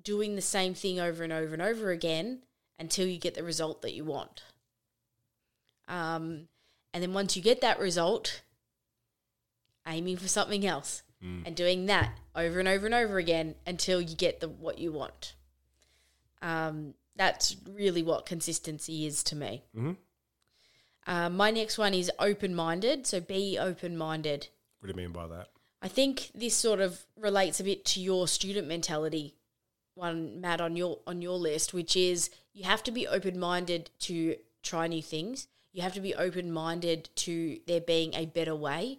[0.00, 2.42] doing the same thing over and over and over again
[2.78, 4.42] until you get the result that you want.
[5.88, 6.48] Um,
[6.92, 8.42] and then once you get that result,
[9.86, 11.02] aiming for something else
[11.46, 14.90] and doing that over and over and over again until you get the what you
[14.90, 15.34] want.
[16.40, 19.62] Um, that's really what consistency is to me.
[19.72, 19.96] Mhm.
[21.06, 23.06] Uh, my next one is open minded.
[23.06, 24.48] So be open minded.
[24.80, 25.50] What do you mean by that?
[25.80, 29.36] I think this sort of relates a bit to your student mentality
[29.94, 33.90] one Matt on your on your list, which is you have to be open minded
[34.00, 35.48] to try new things.
[35.72, 38.98] You have to be open minded to there being a better way.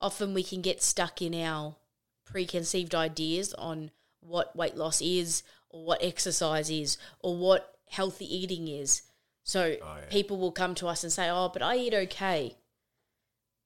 [0.00, 1.76] Often we can get stuck in our
[2.24, 8.68] preconceived ideas on what weight loss is or what exercise is or what healthy eating
[8.68, 9.02] is.
[9.44, 10.08] So Oh, yeah.
[10.10, 12.56] people will come to us and say, "Oh, but I eat okay."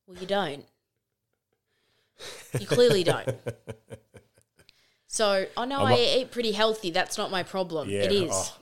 [0.06, 0.64] Well, you don't.
[2.58, 3.28] You clearly don't.
[5.12, 6.90] So, oh no, I'm I eat pretty healthy.
[6.90, 7.88] That's not my problem.
[7.90, 8.30] Yeah, it is.
[8.32, 8.56] oh.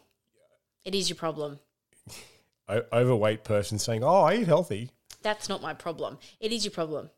[0.85, 1.61] It is your problem.
[2.69, 4.91] O- overweight person saying, "Oh, I eat healthy."
[5.23, 6.19] That's not my problem.
[6.41, 7.11] It is your problem.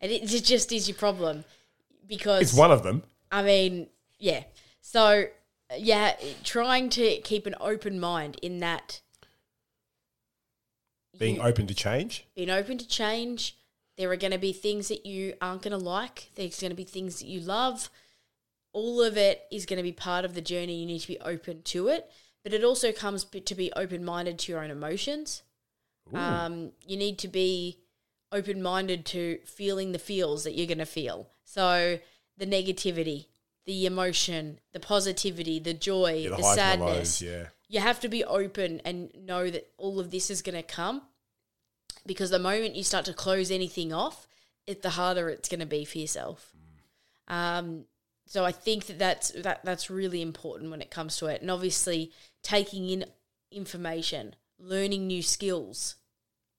[0.00, 1.44] and it, it just is your problem
[2.06, 3.02] because It's one of them.
[3.32, 3.88] I mean,
[4.18, 4.44] yeah.
[4.80, 5.24] So,
[5.76, 9.00] yeah, trying to keep an open mind in that
[11.18, 12.24] Being open to change.
[12.36, 13.56] being open to change.
[13.98, 16.30] There are going to be things that you aren't going to like.
[16.34, 17.90] There's going to be things that you love.
[18.72, 20.76] All of it is going to be part of the journey.
[20.80, 22.10] You need to be open to it.
[22.42, 25.42] But it also comes to be open minded to your own emotions.
[26.12, 27.78] Um, you need to be
[28.32, 31.28] open minded to feeling the feels that you're going to feel.
[31.44, 31.98] So
[32.36, 33.26] the negativity,
[33.66, 37.22] the emotion, the positivity, the joy, Yeah, the, the sadness lows.
[37.22, 37.46] Yeah.
[37.68, 41.02] you have to be open and know that all of this is going to come
[42.06, 44.26] because the moment you start to close anything off
[44.66, 46.52] it the harder it's going to be for yourself.
[47.28, 47.84] Um,
[48.26, 51.42] so i think that that's that that's really important when it comes to it.
[51.42, 52.12] And obviously
[52.42, 53.04] taking in
[53.50, 55.96] information learning new skills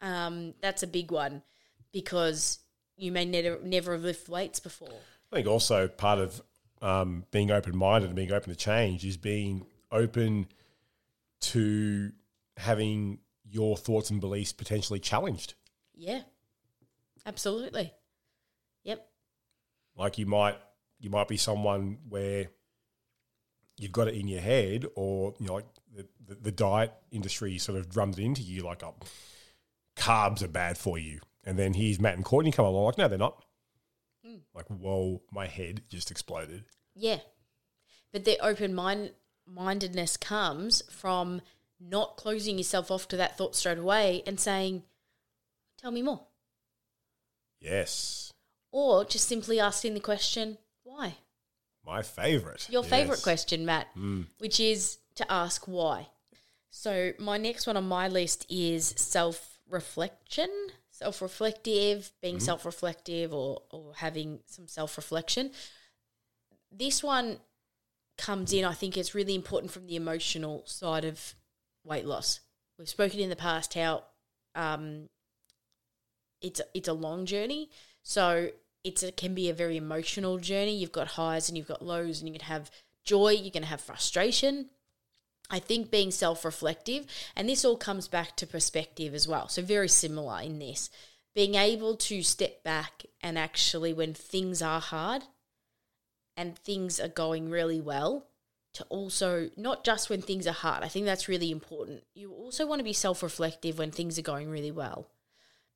[0.03, 1.41] um, that's a big one
[1.93, 2.59] because
[2.97, 4.89] you may never never have lifted weights before.
[5.31, 6.41] I think also part of
[6.81, 10.47] um, being open minded and being open to change is being open
[11.39, 12.11] to
[12.57, 13.19] having
[13.53, 15.53] your thoughts and beliefs potentially challenged.
[15.93, 16.21] yeah
[17.25, 17.93] absolutely
[18.83, 19.07] yep
[19.95, 20.57] Like you might
[20.99, 22.47] you might be someone where
[23.77, 27.57] you've got it in your head, or you know, like the, the, the diet industry
[27.57, 28.95] sort of drums it into you, like oh,
[29.95, 33.07] carbs are bad for you, and then here's Matt and Courtney come along, like no,
[33.07, 33.43] they're not.
[34.25, 34.37] Hmm.
[34.53, 36.63] Like whoa, my head just exploded.
[36.95, 37.19] Yeah.
[38.11, 39.11] But the open mind
[39.45, 41.41] mindedness comes from
[41.89, 44.83] not closing yourself off to that thought straight away and saying,
[45.77, 46.21] Tell me more.
[47.59, 48.31] Yes,
[48.71, 51.15] Or just simply asking the question, why?
[51.85, 52.67] My favorite.
[52.69, 53.19] Your favorite Yes.
[53.19, 53.23] Mm.
[53.23, 53.87] question, Matt,
[54.39, 56.07] which is to ask why.
[56.71, 60.49] So, my next one on my list is self reflection,
[60.91, 62.43] self reflective, being Mm-hmm.
[62.45, 65.51] self reflective, or, or having some self reflection.
[66.71, 67.39] This one
[68.17, 71.35] comes in, I think it's really important from the emotional side of
[71.83, 72.39] weight loss.
[72.77, 74.03] We've spoken in the past how
[74.55, 75.09] um,
[76.41, 77.69] it's it's a long journey,
[78.01, 78.49] so
[78.83, 80.75] it's it can be a very emotional journey.
[80.75, 82.71] You've got highs and you've got lows, and you can have
[83.03, 84.69] joy, you can have frustration.
[85.49, 87.05] I think being self reflective,
[87.35, 89.47] and this all comes back to perspective as well.
[89.47, 90.89] So, very similar in this
[91.35, 95.23] being able to step back and actually, when things are hard
[96.35, 98.27] and things are going really well,
[98.73, 100.83] to also not just when things are hard.
[100.83, 102.03] I think that's really important.
[102.13, 105.09] You also want to be self reflective when things are going really well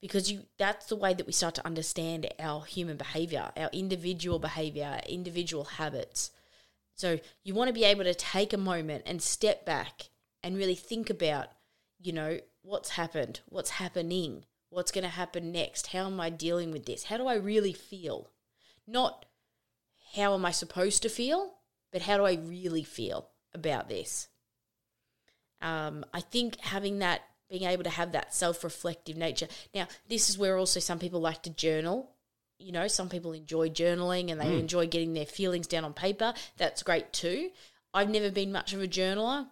[0.01, 4.39] because you that's the way that we start to understand our human behavior, our individual
[4.39, 6.31] behavior, individual habits.
[6.95, 10.09] So you want to be able to take a moment and step back
[10.43, 11.47] and really think about,
[11.99, 16.71] you know, what's happened, what's happening, what's going to happen next, how am I dealing
[16.71, 17.05] with this?
[17.05, 18.31] How do I really feel?
[18.87, 19.25] Not
[20.15, 21.56] how am I supposed to feel,
[21.91, 24.27] but how do I really feel about this?
[25.61, 29.47] Um, I think having that, being able to have that self reflective nature.
[29.73, 32.11] Now, this is where also some people like to journal.
[32.59, 36.33] You know, some people enjoy journaling and they enjoy getting their feelings down on paper.
[36.57, 37.51] That's great too.
[37.93, 39.47] I've never been much of a journaler.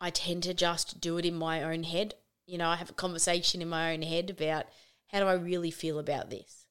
[0.00, 2.14] I tend to just do it in my own head.
[2.46, 4.66] You know, I have a conversation in my own head about
[5.08, 6.66] how do I really feel about this?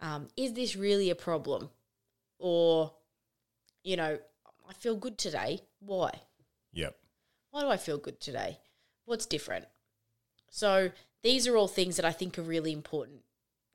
[0.00, 1.70] Um, is this really a problem?
[2.38, 2.92] Or,
[3.88, 4.18] you know,
[4.68, 5.62] I feel good today.
[5.80, 6.12] Why?
[6.74, 6.94] Yep.
[7.50, 8.58] Why do I feel good today?
[9.06, 9.64] What's different?
[10.50, 10.90] So,
[11.22, 13.20] these are all things that I think are really important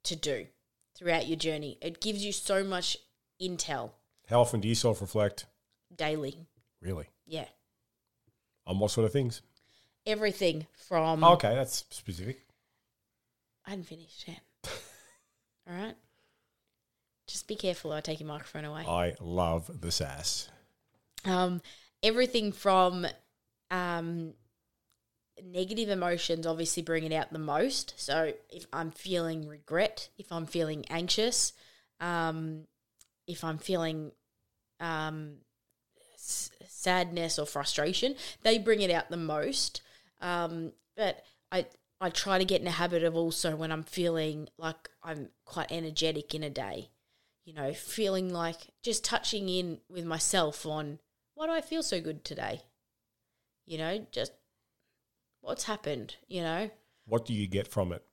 [0.03, 0.45] to do
[0.95, 1.79] throughout your journey.
[1.81, 2.95] It gives you so much
[3.41, 3.91] intel
[4.29, 5.47] How often do you self reflect?
[5.95, 6.37] daily.
[6.79, 7.07] Really?
[7.25, 7.47] Yeah.
[8.67, 9.41] On what sort of things?
[10.05, 11.23] Everything from.
[11.23, 12.45] Oh, okay, that's specific.
[13.65, 14.41] I hadn't finished yet.
[15.67, 15.95] all right.
[17.33, 18.83] Just be careful or I take your microphone away.
[18.87, 20.49] I love the sass.
[21.25, 21.61] um,
[22.03, 23.07] everything from
[23.71, 24.33] um,
[25.43, 27.95] negative emotions obviously bring it out the most.
[27.97, 31.53] So if I'm feeling regret, if I'm feeling anxious,
[31.99, 32.67] um,
[33.25, 34.11] if I'm feeling
[34.79, 35.37] um,
[36.13, 38.13] s- sadness or frustration,
[38.43, 39.81] they bring it out the most.
[40.21, 41.65] Um, but I
[41.99, 45.71] I try to get in a habit of also when I'm feeling like I'm quite
[45.71, 46.89] energetic in a day,
[47.45, 50.99] you know, feeling like just touching in with myself on
[51.35, 52.61] why do I feel so good today?
[53.65, 54.31] You know, just
[55.41, 56.69] what's happened, you know?
[57.05, 58.03] What do you get from it?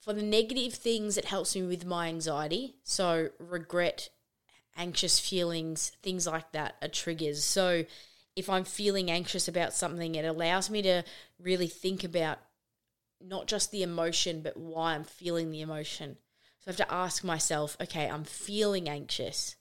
[0.00, 2.76] For the negative things, it helps me with my anxiety.
[2.82, 4.10] So, regret,
[4.76, 7.42] anxious feelings, things like that are triggers.
[7.42, 7.84] So,
[8.36, 11.04] if I'm feeling anxious about something, it allows me to
[11.38, 12.38] really think about
[13.20, 16.18] not just the emotion, but why I'm feeling the emotion.
[16.64, 19.56] So, I have to ask myself, okay, I'm feeling anxious.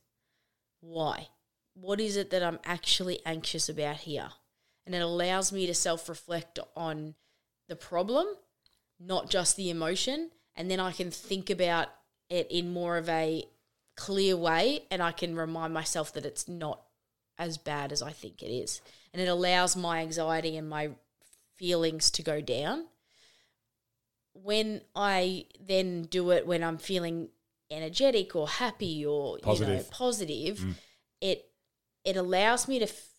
[0.80, 1.28] Why?
[1.74, 4.30] What is it that I'm actually anxious about here?
[4.86, 7.16] And it allows me to self reflect on
[7.68, 8.28] the problem
[9.00, 11.90] not just the emotion, and then I can think about
[12.30, 13.46] it in more of a
[13.96, 16.82] clear way and I can remind myself that it's not
[17.38, 18.82] as bad as I think it is.
[19.14, 20.92] And it allows my anxiety and my
[21.56, 22.86] feelings to go down.
[24.34, 27.30] When I then do it when I'm feeling
[27.72, 29.92] energetic or happy or you know Positive.
[29.92, 30.66] positive,
[31.22, 31.50] it
[32.04, 33.10] it allows me to f-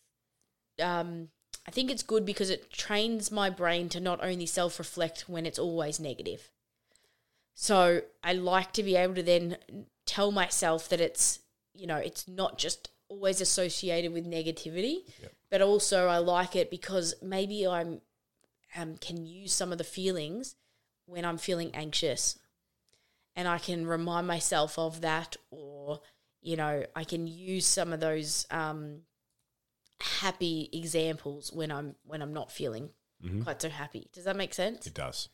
[0.82, 1.28] um,
[1.66, 5.46] I think it's good because it trains my brain to not only self reflect when
[5.46, 6.50] it's always negative.
[7.54, 9.56] So I like to be able to then
[10.06, 11.38] tell myself that it's,
[11.72, 15.04] you know, it's not just always associated with negativity,
[15.50, 18.00] but also I like it because maybe I'm
[18.76, 20.56] um, can use some of the feelings
[21.06, 22.38] when I'm feeling anxious,
[23.36, 26.00] and I can remind myself of that, or
[26.40, 29.00] you know, I can use some of those um,
[30.00, 32.90] happy examples when I'm when I'm not feeling
[33.42, 34.08] quite so happy.
[34.12, 34.86] Does that make sense?
[34.86, 35.30] It does.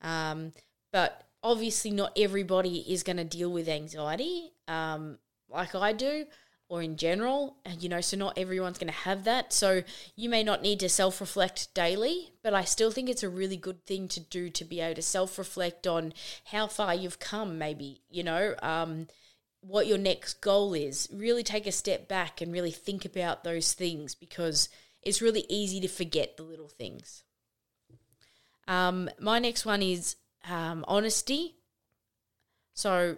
[0.00, 0.52] Um,
[0.92, 5.18] but obviously, not everybody is going to deal with anxiety um,
[5.50, 6.26] like I do,
[6.68, 7.56] or in general.
[7.78, 9.52] You know, so not everyone's going to have that.
[9.52, 9.82] So
[10.16, 13.56] you may not need to self reflect daily, but I still think it's a really
[13.56, 16.12] good thing to do to be able to self reflect on
[16.46, 18.54] how far you've come, maybe, you know.
[18.62, 19.08] Um,
[19.66, 21.08] what your next goal is.
[21.10, 24.68] Really take a step back and really think about those things because
[25.02, 27.22] it's really easy to forget the little things.
[28.68, 30.16] Um, my next one is
[30.48, 31.56] um, honesty.
[32.74, 33.16] So,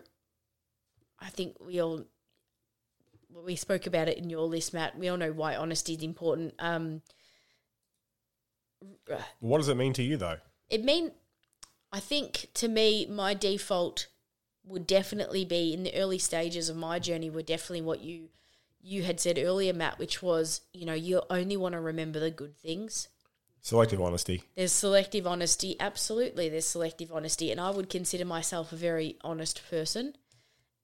[1.19, 2.05] I think we all
[3.45, 4.99] we spoke about it in your list, Matt.
[4.99, 6.55] We all know why honesty is important.
[6.59, 7.03] Um,
[9.41, 10.39] What does it mean to you, though?
[10.69, 11.13] it mean
[11.93, 14.09] I think to me my default
[14.65, 18.29] would definitely be in the early stages of my journey were definitely what you
[18.83, 22.31] you had said earlier, Matt, which was, you know, you only want to remember the
[22.31, 23.09] good things.
[23.61, 24.45] Selective honesty.
[24.55, 26.49] There's selective honesty, absolutely.
[26.49, 30.15] There's selective honesty, and I would consider myself a very honest person.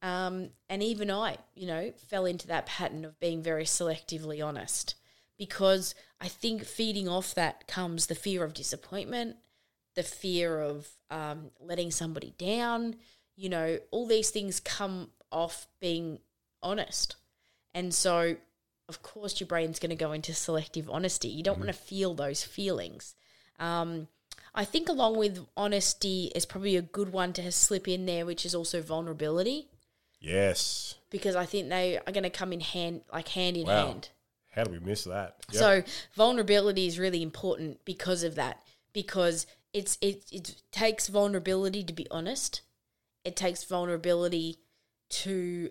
[0.02, 4.96] Um, and even I, you know, fell into that pattern of being very selectively honest
[5.38, 9.36] because I think feeding off that comes the fear of disappointment,
[9.94, 12.96] the fear of um, letting somebody down.
[13.36, 16.18] You know, all these things come off being
[16.62, 17.16] honest.
[17.74, 18.36] And so,
[18.88, 21.28] of course, your brain's going to go into selective honesty.
[21.28, 23.14] You don't want to feel those feelings.
[23.58, 24.08] Um,
[24.54, 28.44] I think, along with honesty, is probably a good one to slip in there, which
[28.44, 29.68] is also vulnerability,
[30.22, 30.94] Yes.
[31.10, 33.86] because I think they are going to come in hand, like hand in Wow.
[33.88, 34.08] hand.
[34.52, 35.36] How do we miss that?
[35.52, 35.58] Yep.
[35.60, 35.82] So
[36.14, 38.62] vulnerability is really important because of that.
[38.92, 42.60] Because it's it it takes vulnerability to be honest.
[43.24, 44.58] It takes vulnerability
[45.24, 45.70] to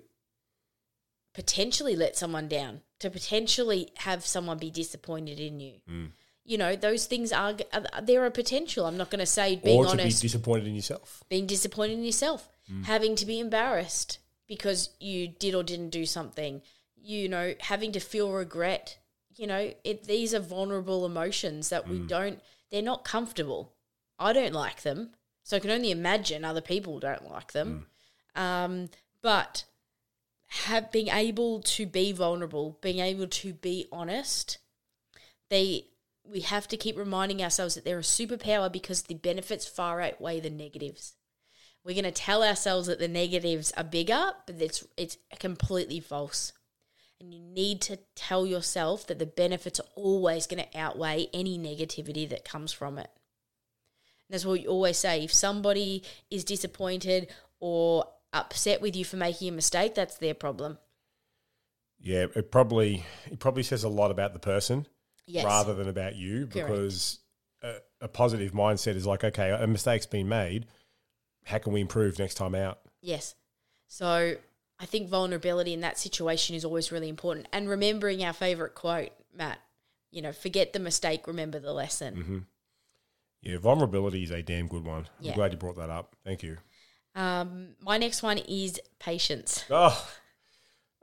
[1.34, 5.76] potentially let someone down, to potentially have someone be disappointed in you.
[5.89, 6.12] Mm.
[6.43, 7.56] You know, those things are
[8.02, 8.86] there are potential.
[8.86, 11.24] I'm not going to say being or to honest be disappointed in yourself.
[11.30, 12.86] being disappointed in yourself, Mm.
[12.86, 16.61] having to be embarrassed because you did or didn't do something,
[16.95, 18.97] you know, having to feel regret.
[19.35, 21.89] You know, it these are vulnerable emotions that Mm.
[21.89, 23.73] we don't they're not comfortable.
[24.19, 25.11] I don't like them.
[25.43, 27.87] So I can only imagine other people don't like them.
[28.35, 28.41] Mm.
[28.41, 28.89] Um,
[29.21, 29.65] but
[30.47, 34.57] have being able to be vulnerable, being able to be honest,
[35.49, 35.87] they
[36.23, 40.39] we have to keep reminding ourselves that they're a superpower because the benefits far outweigh
[40.39, 41.13] the negatives.
[41.84, 46.53] We're going to tell ourselves that the negatives are bigger, but it's it's completely false.
[47.19, 51.57] And you need to tell yourself that the benefits are always going to outweigh any
[51.57, 53.09] negativity that comes from it.
[54.27, 55.23] And that's what we always say.
[55.23, 57.27] If somebody is disappointed
[57.59, 60.79] or upset with you for making a mistake, that's their problem.
[61.99, 64.88] Yeah, it probably it probably says a lot about the person
[65.27, 65.45] Yes.
[65.45, 67.19] rather than about you because
[67.61, 70.65] a, a positive mindset is like, okay, a mistake's been made.
[71.45, 72.79] How can we improve next time out?
[73.01, 73.35] Yes.
[73.87, 74.35] So
[74.79, 77.47] I think vulnerability in that situation is always really important.
[77.51, 79.59] And remembering our favorite quote, Matt,
[80.11, 82.45] you know, forget the mistake, remember the lesson.
[83.41, 85.07] Yeah, vulnerability is a damn good one.
[85.19, 85.31] Yeah.
[85.31, 86.15] I'm glad you brought that up.
[86.23, 86.57] Thank you.
[87.15, 90.07] Um, my next one is patience, Oh,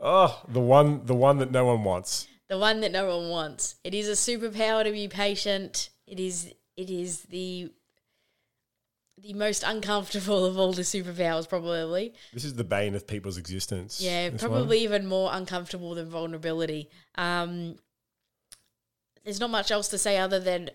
[0.01, 2.27] oh, the one, the one that no one wants.
[2.49, 3.75] the one that no one wants.
[3.85, 5.91] It is a superpower to be patient.
[6.07, 7.71] It is it is the
[9.23, 12.15] the most uncomfortable of all the superpowers, probably.
[12.33, 14.01] This is the bane of people's existence.
[14.01, 14.51] Yeah, this one.
[14.51, 16.89] probably even more uncomfortable than vulnerability.
[17.17, 17.77] Um,
[19.25, 20.71] there's not much else to say other than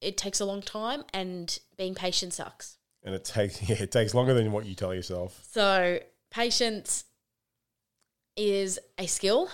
[0.00, 2.78] it takes a long time and being patient sucks.
[3.04, 5.40] And it takes yeah, it takes longer than what you tell yourself.
[5.50, 6.00] So
[6.30, 7.04] patience
[8.36, 9.48] is a skill,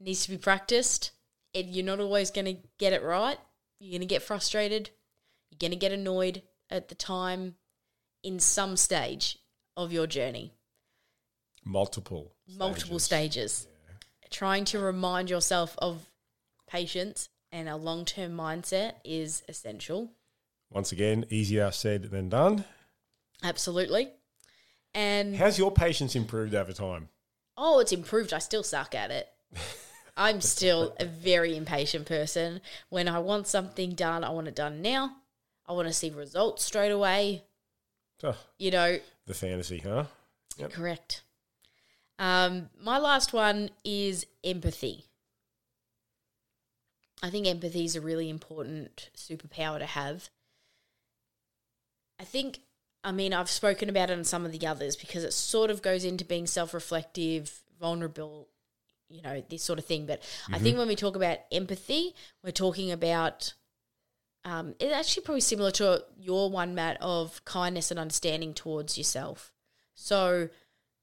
[0.00, 1.12] needs to be practiced.
[1.52, 3.38] It, you're not always going to get it right.
[3.78, 4.90] You're going to get frustrated.
[5.50, 7.54] You're going to get annoyed at the time
[8.22, 9.38] in some stage
[9.76, 10.54] of your journey.
[11.64, 13.52] Multiple, multiple stages.
[13.52, 13.68] stages.
[14.30, 16.10] Trying to remind yourself of
[16.68, 20.10] patience and a long term mindset is essential.
[20.70, 22.64] Once again, easier said than done.
[23.42, 24.08] Absolutely.
[24.94, 27.08] And How's your patience improved over time?
[27.56, 28.32] oh, it's improved.
[28.32, 29.28] I still suck at it.
[30.16, 32.60] I'm still a very impatient person.
[32.88, 35.16] When I want something done, I want it done now.
[35.66, 37.44] I want to see results straight away.
[38.22, 40.04] Oh, You know, the fantasy, huh?
[40.58, 40.72] Yep.
[40.72, 41.22] Correct.
[42.18, 45.06] Um, my last one is empathy.
[47.22, 50.28] I think empathy is a really important superpower to have.
[52.20, 52.60] I think,
[53.02, 55.82] I mean, I've spoken about it on some of the others because it sort of
[55.82, 58.48] goes into being self reflective, vulnerable,
[59.08, 60.06] you know, this sort of thing.
[60.06, 63.54] But I think when we talk about empathy, we're talking about
[64.44, 69.52] um, it's actually probably similar to your one, Matt, of kindness and understanding towards yourself.
[69.94, 70.48] So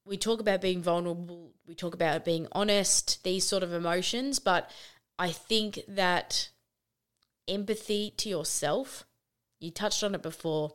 [0.05, 4.69] we talk about being vulnerable, we talk about being honest, these sort of emotions, but
[5.17, 6.49] I think that
[7.47, 9.05] empathy to yourself,
[9.59, 10.73] you touched on it before,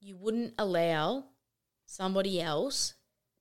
[0.00, 1.24] you wouldn't allow
[1.86, 2.94] somebody else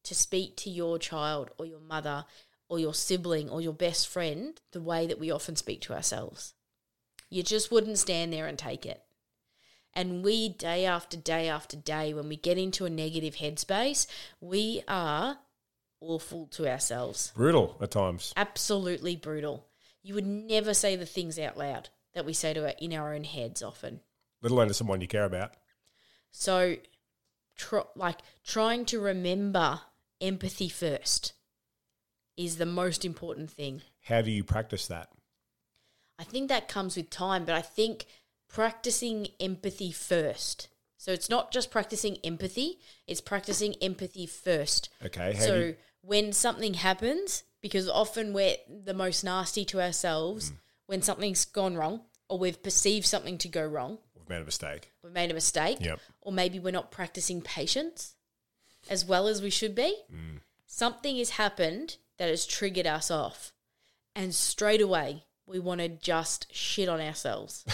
[0.04, 2.26] to speak to your child or your mother
[2.68, 6.54] or your sibling or your best friend the way that we often speak to ourselves.
[7.30, 9.04] You just wouldn't stand there and take it.
[9.94, 14.08] And we, day after day after day, when we get into a negative headspace,
[14.40, 15.40] we are
[16.00, 17.32] awful to ourselves.
[17.36, 18.34] Brutal at times.
[18.38, 19.68] Absolutely brutal.
[20.02, 23.14] You would never say the things out loud that we say to our, in our
[23.14, 24.00] own heads often.
[24.42, 25.52] Let alone to someone you care about.
[26.32, 26.78] So,
[27.58, 29.82] tr- like trying to remember
[30.22, 31.34] empathy first
[32.38, 33.82] is the most important thing.
[34.04, 35.10] How do you practice that?
[36.20, 38.06] I think that comes with time, but I think
[38.50, 40.68] practicing empathy first.
[40.98, 44.90] So it's not just practicing empathy, it's practicing empathy first.
[45.06, 45.34] Okay.
[45.40, 49.82] So you, when something happens, because often we're the most nasty to Mm.
[49.84, 50.52] ourselves
[50.88, 54.92] when something's gone wrong or we've perceived something to go wrong, we've made a mistake.
[55.02, 56.00] we've made a mistake, Yep.
[56.22, 58.16] or maybe we're not practicing patience
[58.90, 60.04] as well as we should be.
[60.12, 60.42] Mm.
[60.66, 63.54] Something has happened that has triggered us off,
[64.16, 67.66] and straight away we want to just shit on ourselves.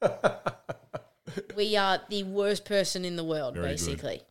[1.56, 3.72] we are the worst person in the world, Very good.
[3.72, 4.22] basically.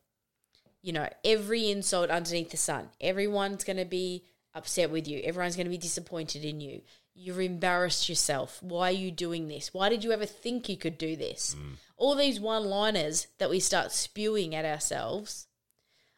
[0.82, 4.24] You know, every insult underneath the sun, everyone's going to be
[4.54, 5.22] upset with you.
[5.24, 6.82] Everyone's going to be disappointed in you.
[7.14, 8.62] You've embarrassed yourself.
[8.62, 9.74] Why are you doing this?
[9.74, 11.56] Why did you ever think you could do this?
[11.58, 11.74] Mm.
[11.98, 15.48] All these one liners that we start spewing at ourselves.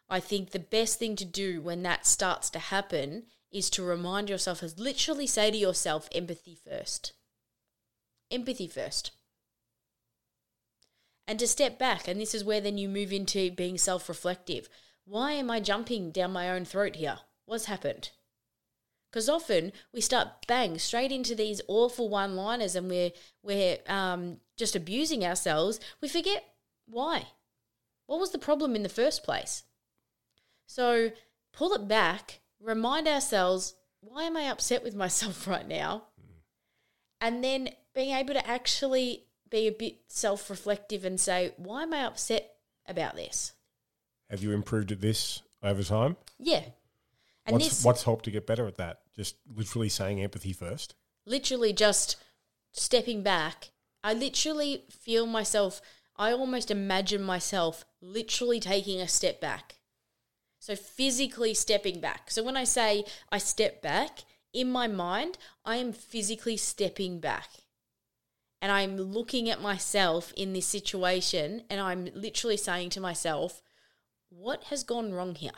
[0.09, 4.29] I think the best thing to do when that starts to happen is to remind
[4.29, 7.13] yourself, is literally say to yourself, empathy first.
[8.31, 9.11] Empathy first.
[11.27, 14.67] And to step back, and this is where then you move into being self reflective.
[15.05, 17.19] Why am I jumping down my own throat here?
[17.45, 18.11] What's happened?
[19.11, 24.37] Because often we start bang straight into these awful one liners and we're, we're um,
[24.55, 25.79] just abusing ourselves.
[25.99, 26.43] We forget
[26.87, 27.27] why.
[28.05, 29.63] What was the problem in the first place?
[30.67, 31.11] So
[31.53, 36.03] pull it back, remind ourselves, why am I upset with myself right now?
[37.21, 41.93] And then being able to actually be a bit self reflective and say, why am
[41.93, 42.51] I upset
[42.87, 43.53] about this?
[44.29, 46.15] Have you improved at this over time?
[46.37, 46.63] Yeah.
[47.45, 48.99] And What's, this what's helped to get better at that?
[49.15, 50.95] Just literally saying empathy first.
[51.25, 52.15] literally just
[52.71, 53.71] stepping back.
[54.03, 55.81] I literally feel myself,
[56.15, 59.78] I almost imagine myself literally taking a step back.
[60.69, 62.29] So physically stepping back.
[62.29, 64.19] So when I say I step back,
[64.53, 67.49] in my mind, I am physically stepping back.
[68.61, 73.63] And I'm looking at myself in this situation and I'm literally saying to myself,
[74.29, 75.51] what has gone wrong here?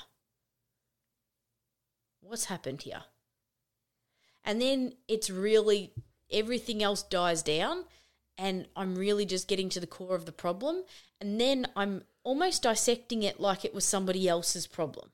[2.21, 3.03] What's happened here?
[4.45, 5.91] And then it's really
[6.31, 7.83] everything else dies down
[8.37, 10.83] and I'm really just getting to the core of the problem.
[11.19, 15.09] And then I'm almost dissecting it like it was somebody else's problem.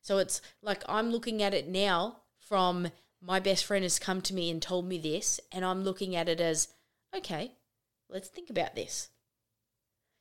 [0.00, 2.88] So it's like I'm looking at it now from
[3.22, 6.28] my best friend has come to me and told me this, and I'm looking at
[6.28, 6.68] it as,
[7.16, 7.52] okay,
[8.10, 9.08] let's think about this.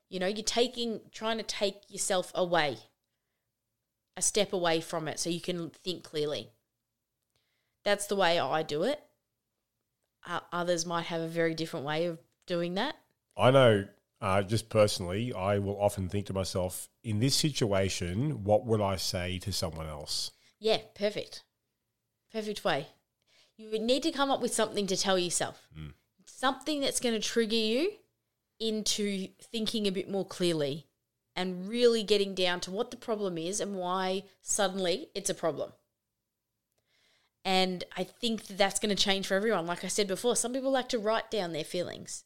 [0.09, 2.77] You know, you're taking, trying to take yourself away,
[4.15, 6.51] a step away from it so you can think clearly.
[7.84, 9.01] That's the way I do it.
[10.25, 12.95] Uh, others might have a very different way of doing that.
[13.38, 13.86] I know,
[14.24, 18.95] uh, just personally, I will often think to myself, in this situation, what would I
[18.95, 20.32] say to someone else?
[20.59, 21.43] Yeah, perfect.
[22.32, 22.88] Perfect way.
[23.57, 25.67] You would need to come up with something to tell yourself.
[26.26, 27.91] Something that's going to trigger you
[28.61, 30.88] into thinking a bit more clearly
[31.36, 35.74] and really getting down to what the problem is and why suddenly it's a problem.
[37.43, 39.67] And I think that that's going to change for everyone.
[39.67, 42.24] Like I said before, some people like to write down their feelings.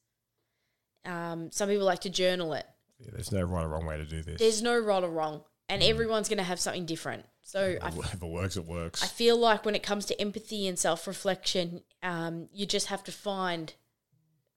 [1.05, 2.65] Um, some people like to journal it.
[2.99, 4.39] Yeah, there's no right or wrong way to do this.
[4.39, 7.25] There's no right or wrong, and everyone's going to have something different.
[7.43, 9.03] So I if it works, it works.
[9.03, 13.03] I feel like when it comes to empathy and self reflection, um, you just have
[13.05, 13.73] to find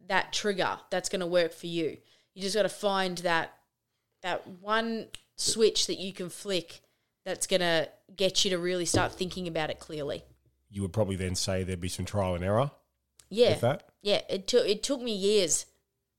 [0.08, 1.98] that trigger that's going to work for you.
[2.34, 3.52] You just got to find that
[4.22, 6.80] that one switch that you can flick
[7.24, 10.24] that's going to get you to really start thinking about it clearly.
[10.70, 12.70] you would probably then say there'd be some trial and error
[13.28, 13.88] Yeah, with that.
[14.02, 14.20] yeah.
[14.28, 15.66] It took it took me years,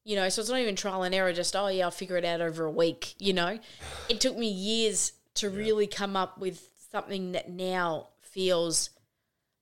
[0.03, 0.29] you know.
[0.29, 1.33] So it's not even trial and error.
[1.33, 3.15] Just oh yeah, I'll figure it out over a week.
[3.19, 3.59] You know,
[4.09, 8.89] it took me years to really come up with something that now feels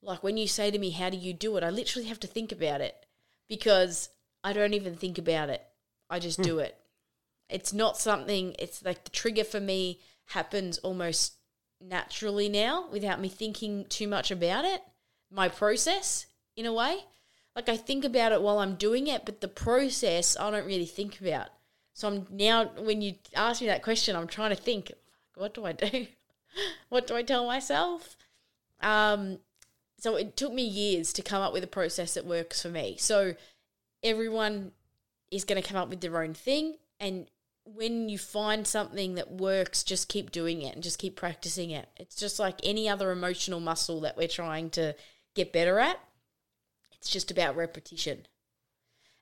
[0.01, 2.27] like when you say to me, "How do you do it?" I literally have to
[2.27, 3.05] think about it
[3.47, 4.09] because
[4.43, 5.63] I don't even think about it.
[6.09, 6.43] I just hmm.
[6.43, 6.77] do it.
[7.49, 8.55] It's not something.
[8.59, 11.33] It's like the trigger for me happens almost
[11.81, 14.81] naturally now without me thinking too much about it.
[15.31, 16.25] My process,
[16.55, 17.05] in a way.
[17.55, 20.85] Like I think about it while I'm doing it, but the process I don't really
[20.85, 21.49] think about.
[21.93, 24.91] So I'm now when you ask me that question, I'm trying to think,
[25.35, 26.07] what do I do?
[26.89, 28.15] what do I tell myself?
[28.81, 29.39] Um,
[29.97, 32.95] so it took me years to come up with a process that works for me.
[32.97, 33.35] So
[34.01, 34.71] everyone
[35.29, 37.27] is going to come up with their own thing, and
[37.75, 41.87] when you find something that works, just keep doing it and just keep practicing it.
[41.97, 44.95] It's just like any other emotional muscle that we're trying to
[45.35, 45.99] get better at.
[46.99, 48.25] It's just about repetition.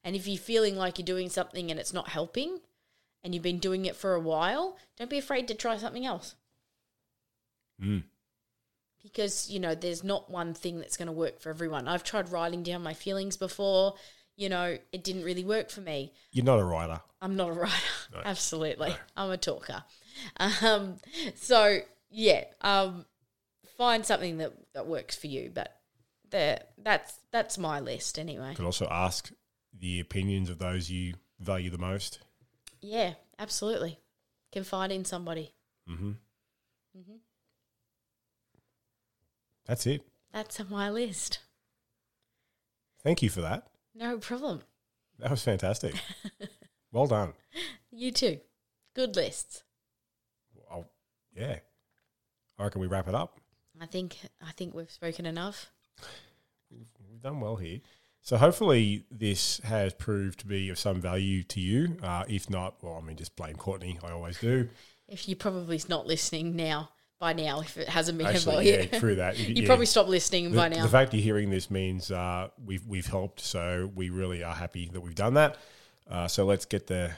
[0.04, 2.60] And if you're feeling like you're doing something and it's not helping
[3.24, 6.36] and you've been doing it for a while, don't be afraid to try something else.
[7.82, 8.04] Mm.
[9.04, 11.88] Because, you know, there's not one thing that's going to work for everyone.
[11.88, 13.96] I've tried writing down my feelings before.
[14.36, 16.14] You know, it didn't really work for me.
[16.32, 17.02] You're not a writer.
[17.22, 17.74] I'm not a writer.
[18.26, 18.96] Absolutely.
[19.16, 19.84] I'm a talker.
[20.62, 20.98] Um,
[21.36, 23.06] so, yeah, um,
[23.78, 25.52] find something that, that works for you.
[25.54, 25.77] But
[26.30, 28.54] there, that's that's my list anyway.
[28.56, 29.32] Could also ask
[29.78, 32.20] the opinions of those you value the most.
[32.82, 34.00] Yeah, absolutely.
[34.52, 35.54] Confide in somebody.
[35.90, 36.12] Mm-hmm.
[39.66, 40.02] That's it.
[40.32, 41.40] That's on my list.
[43.04, 43.68] Thank you for that.
[43.94, 44.62] No problem.
[45.20, 45.96] That was fantastic.
[46.92, 47.34] well done.
[47.92, 48.40] You too.
[48.96, 49.64] Good lists.
[50.72, 50.90] I'll,
[51.36, 51.58] yeah.
[52.58, 53.40] I reckon we wrap it up.
[53.80, 55.70] I think I think we've spoken enough.
[56.72, 57.80] We've done well here.
[58.22, 61.98] So hopefully this has proved to be of some value to you.
[62.04, 63.98] Uh, if not, well, I mean, just blame Courtney.
[64.04, 64.68] I always do.
[65.08, 66.90] If you're probably not listening now
[67.20, 69.38] by now, if it hasn't been Actually, yeah, through that.
[69.40, 69.66] you yeah.
[69.66, 70.84] probably stopped listening the, by now.
[70.84, 73.40] the fact you're hearing this means uh, we've we've helped.
[73.40, 75.58] So we really are happy that we've done that.
[76.10, 77.12] Uh, so let's get the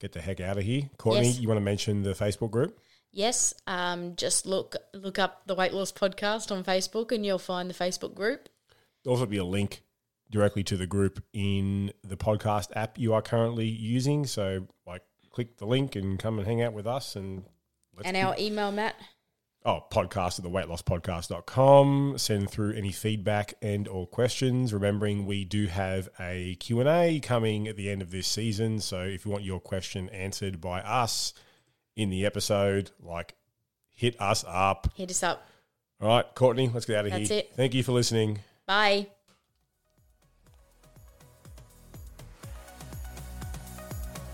[0.00, 0.88] get the heck out of here.
[0.96, 1.38] Courtney, Yes.
[1.40, 2.78] you want to mention the Facebook group?
[3.18, 7.68] Yes, um, just look look up the Weight Loss Podcast on Facebook, and you'll find
[7.68, 8.48] the Facebook group.
[9.02, 9.82] There'll also be a link
[10.30, 14.24] directly to the group in the podcast app you are currently using.
[14.26, 17.44] So like click the link and come and hang out with us and
[17.96, 18.94] let's and our email, Matt.
[19.64, 22.18] oh, podcast at the weight weightlosspodcast.com.
[22.18, 24.74] Send through any feedback and or questions.
[24.74, 28.80] Remembering we do have a Q&A coming at the end of this season.
[28.80, 31.32] So if you want your question answered by us
[31.98, 33.34] in the episode, like
[33.90, 34.88] hit us up.
[34.94, 35.46] Hit us up.
[36.00, 37.40] All right, Courtney, let's get out of That's here.
[37.40, 37.52] it.
[37.56, 38.38] Thank you for listening.
[38.66, 39.08] Bye.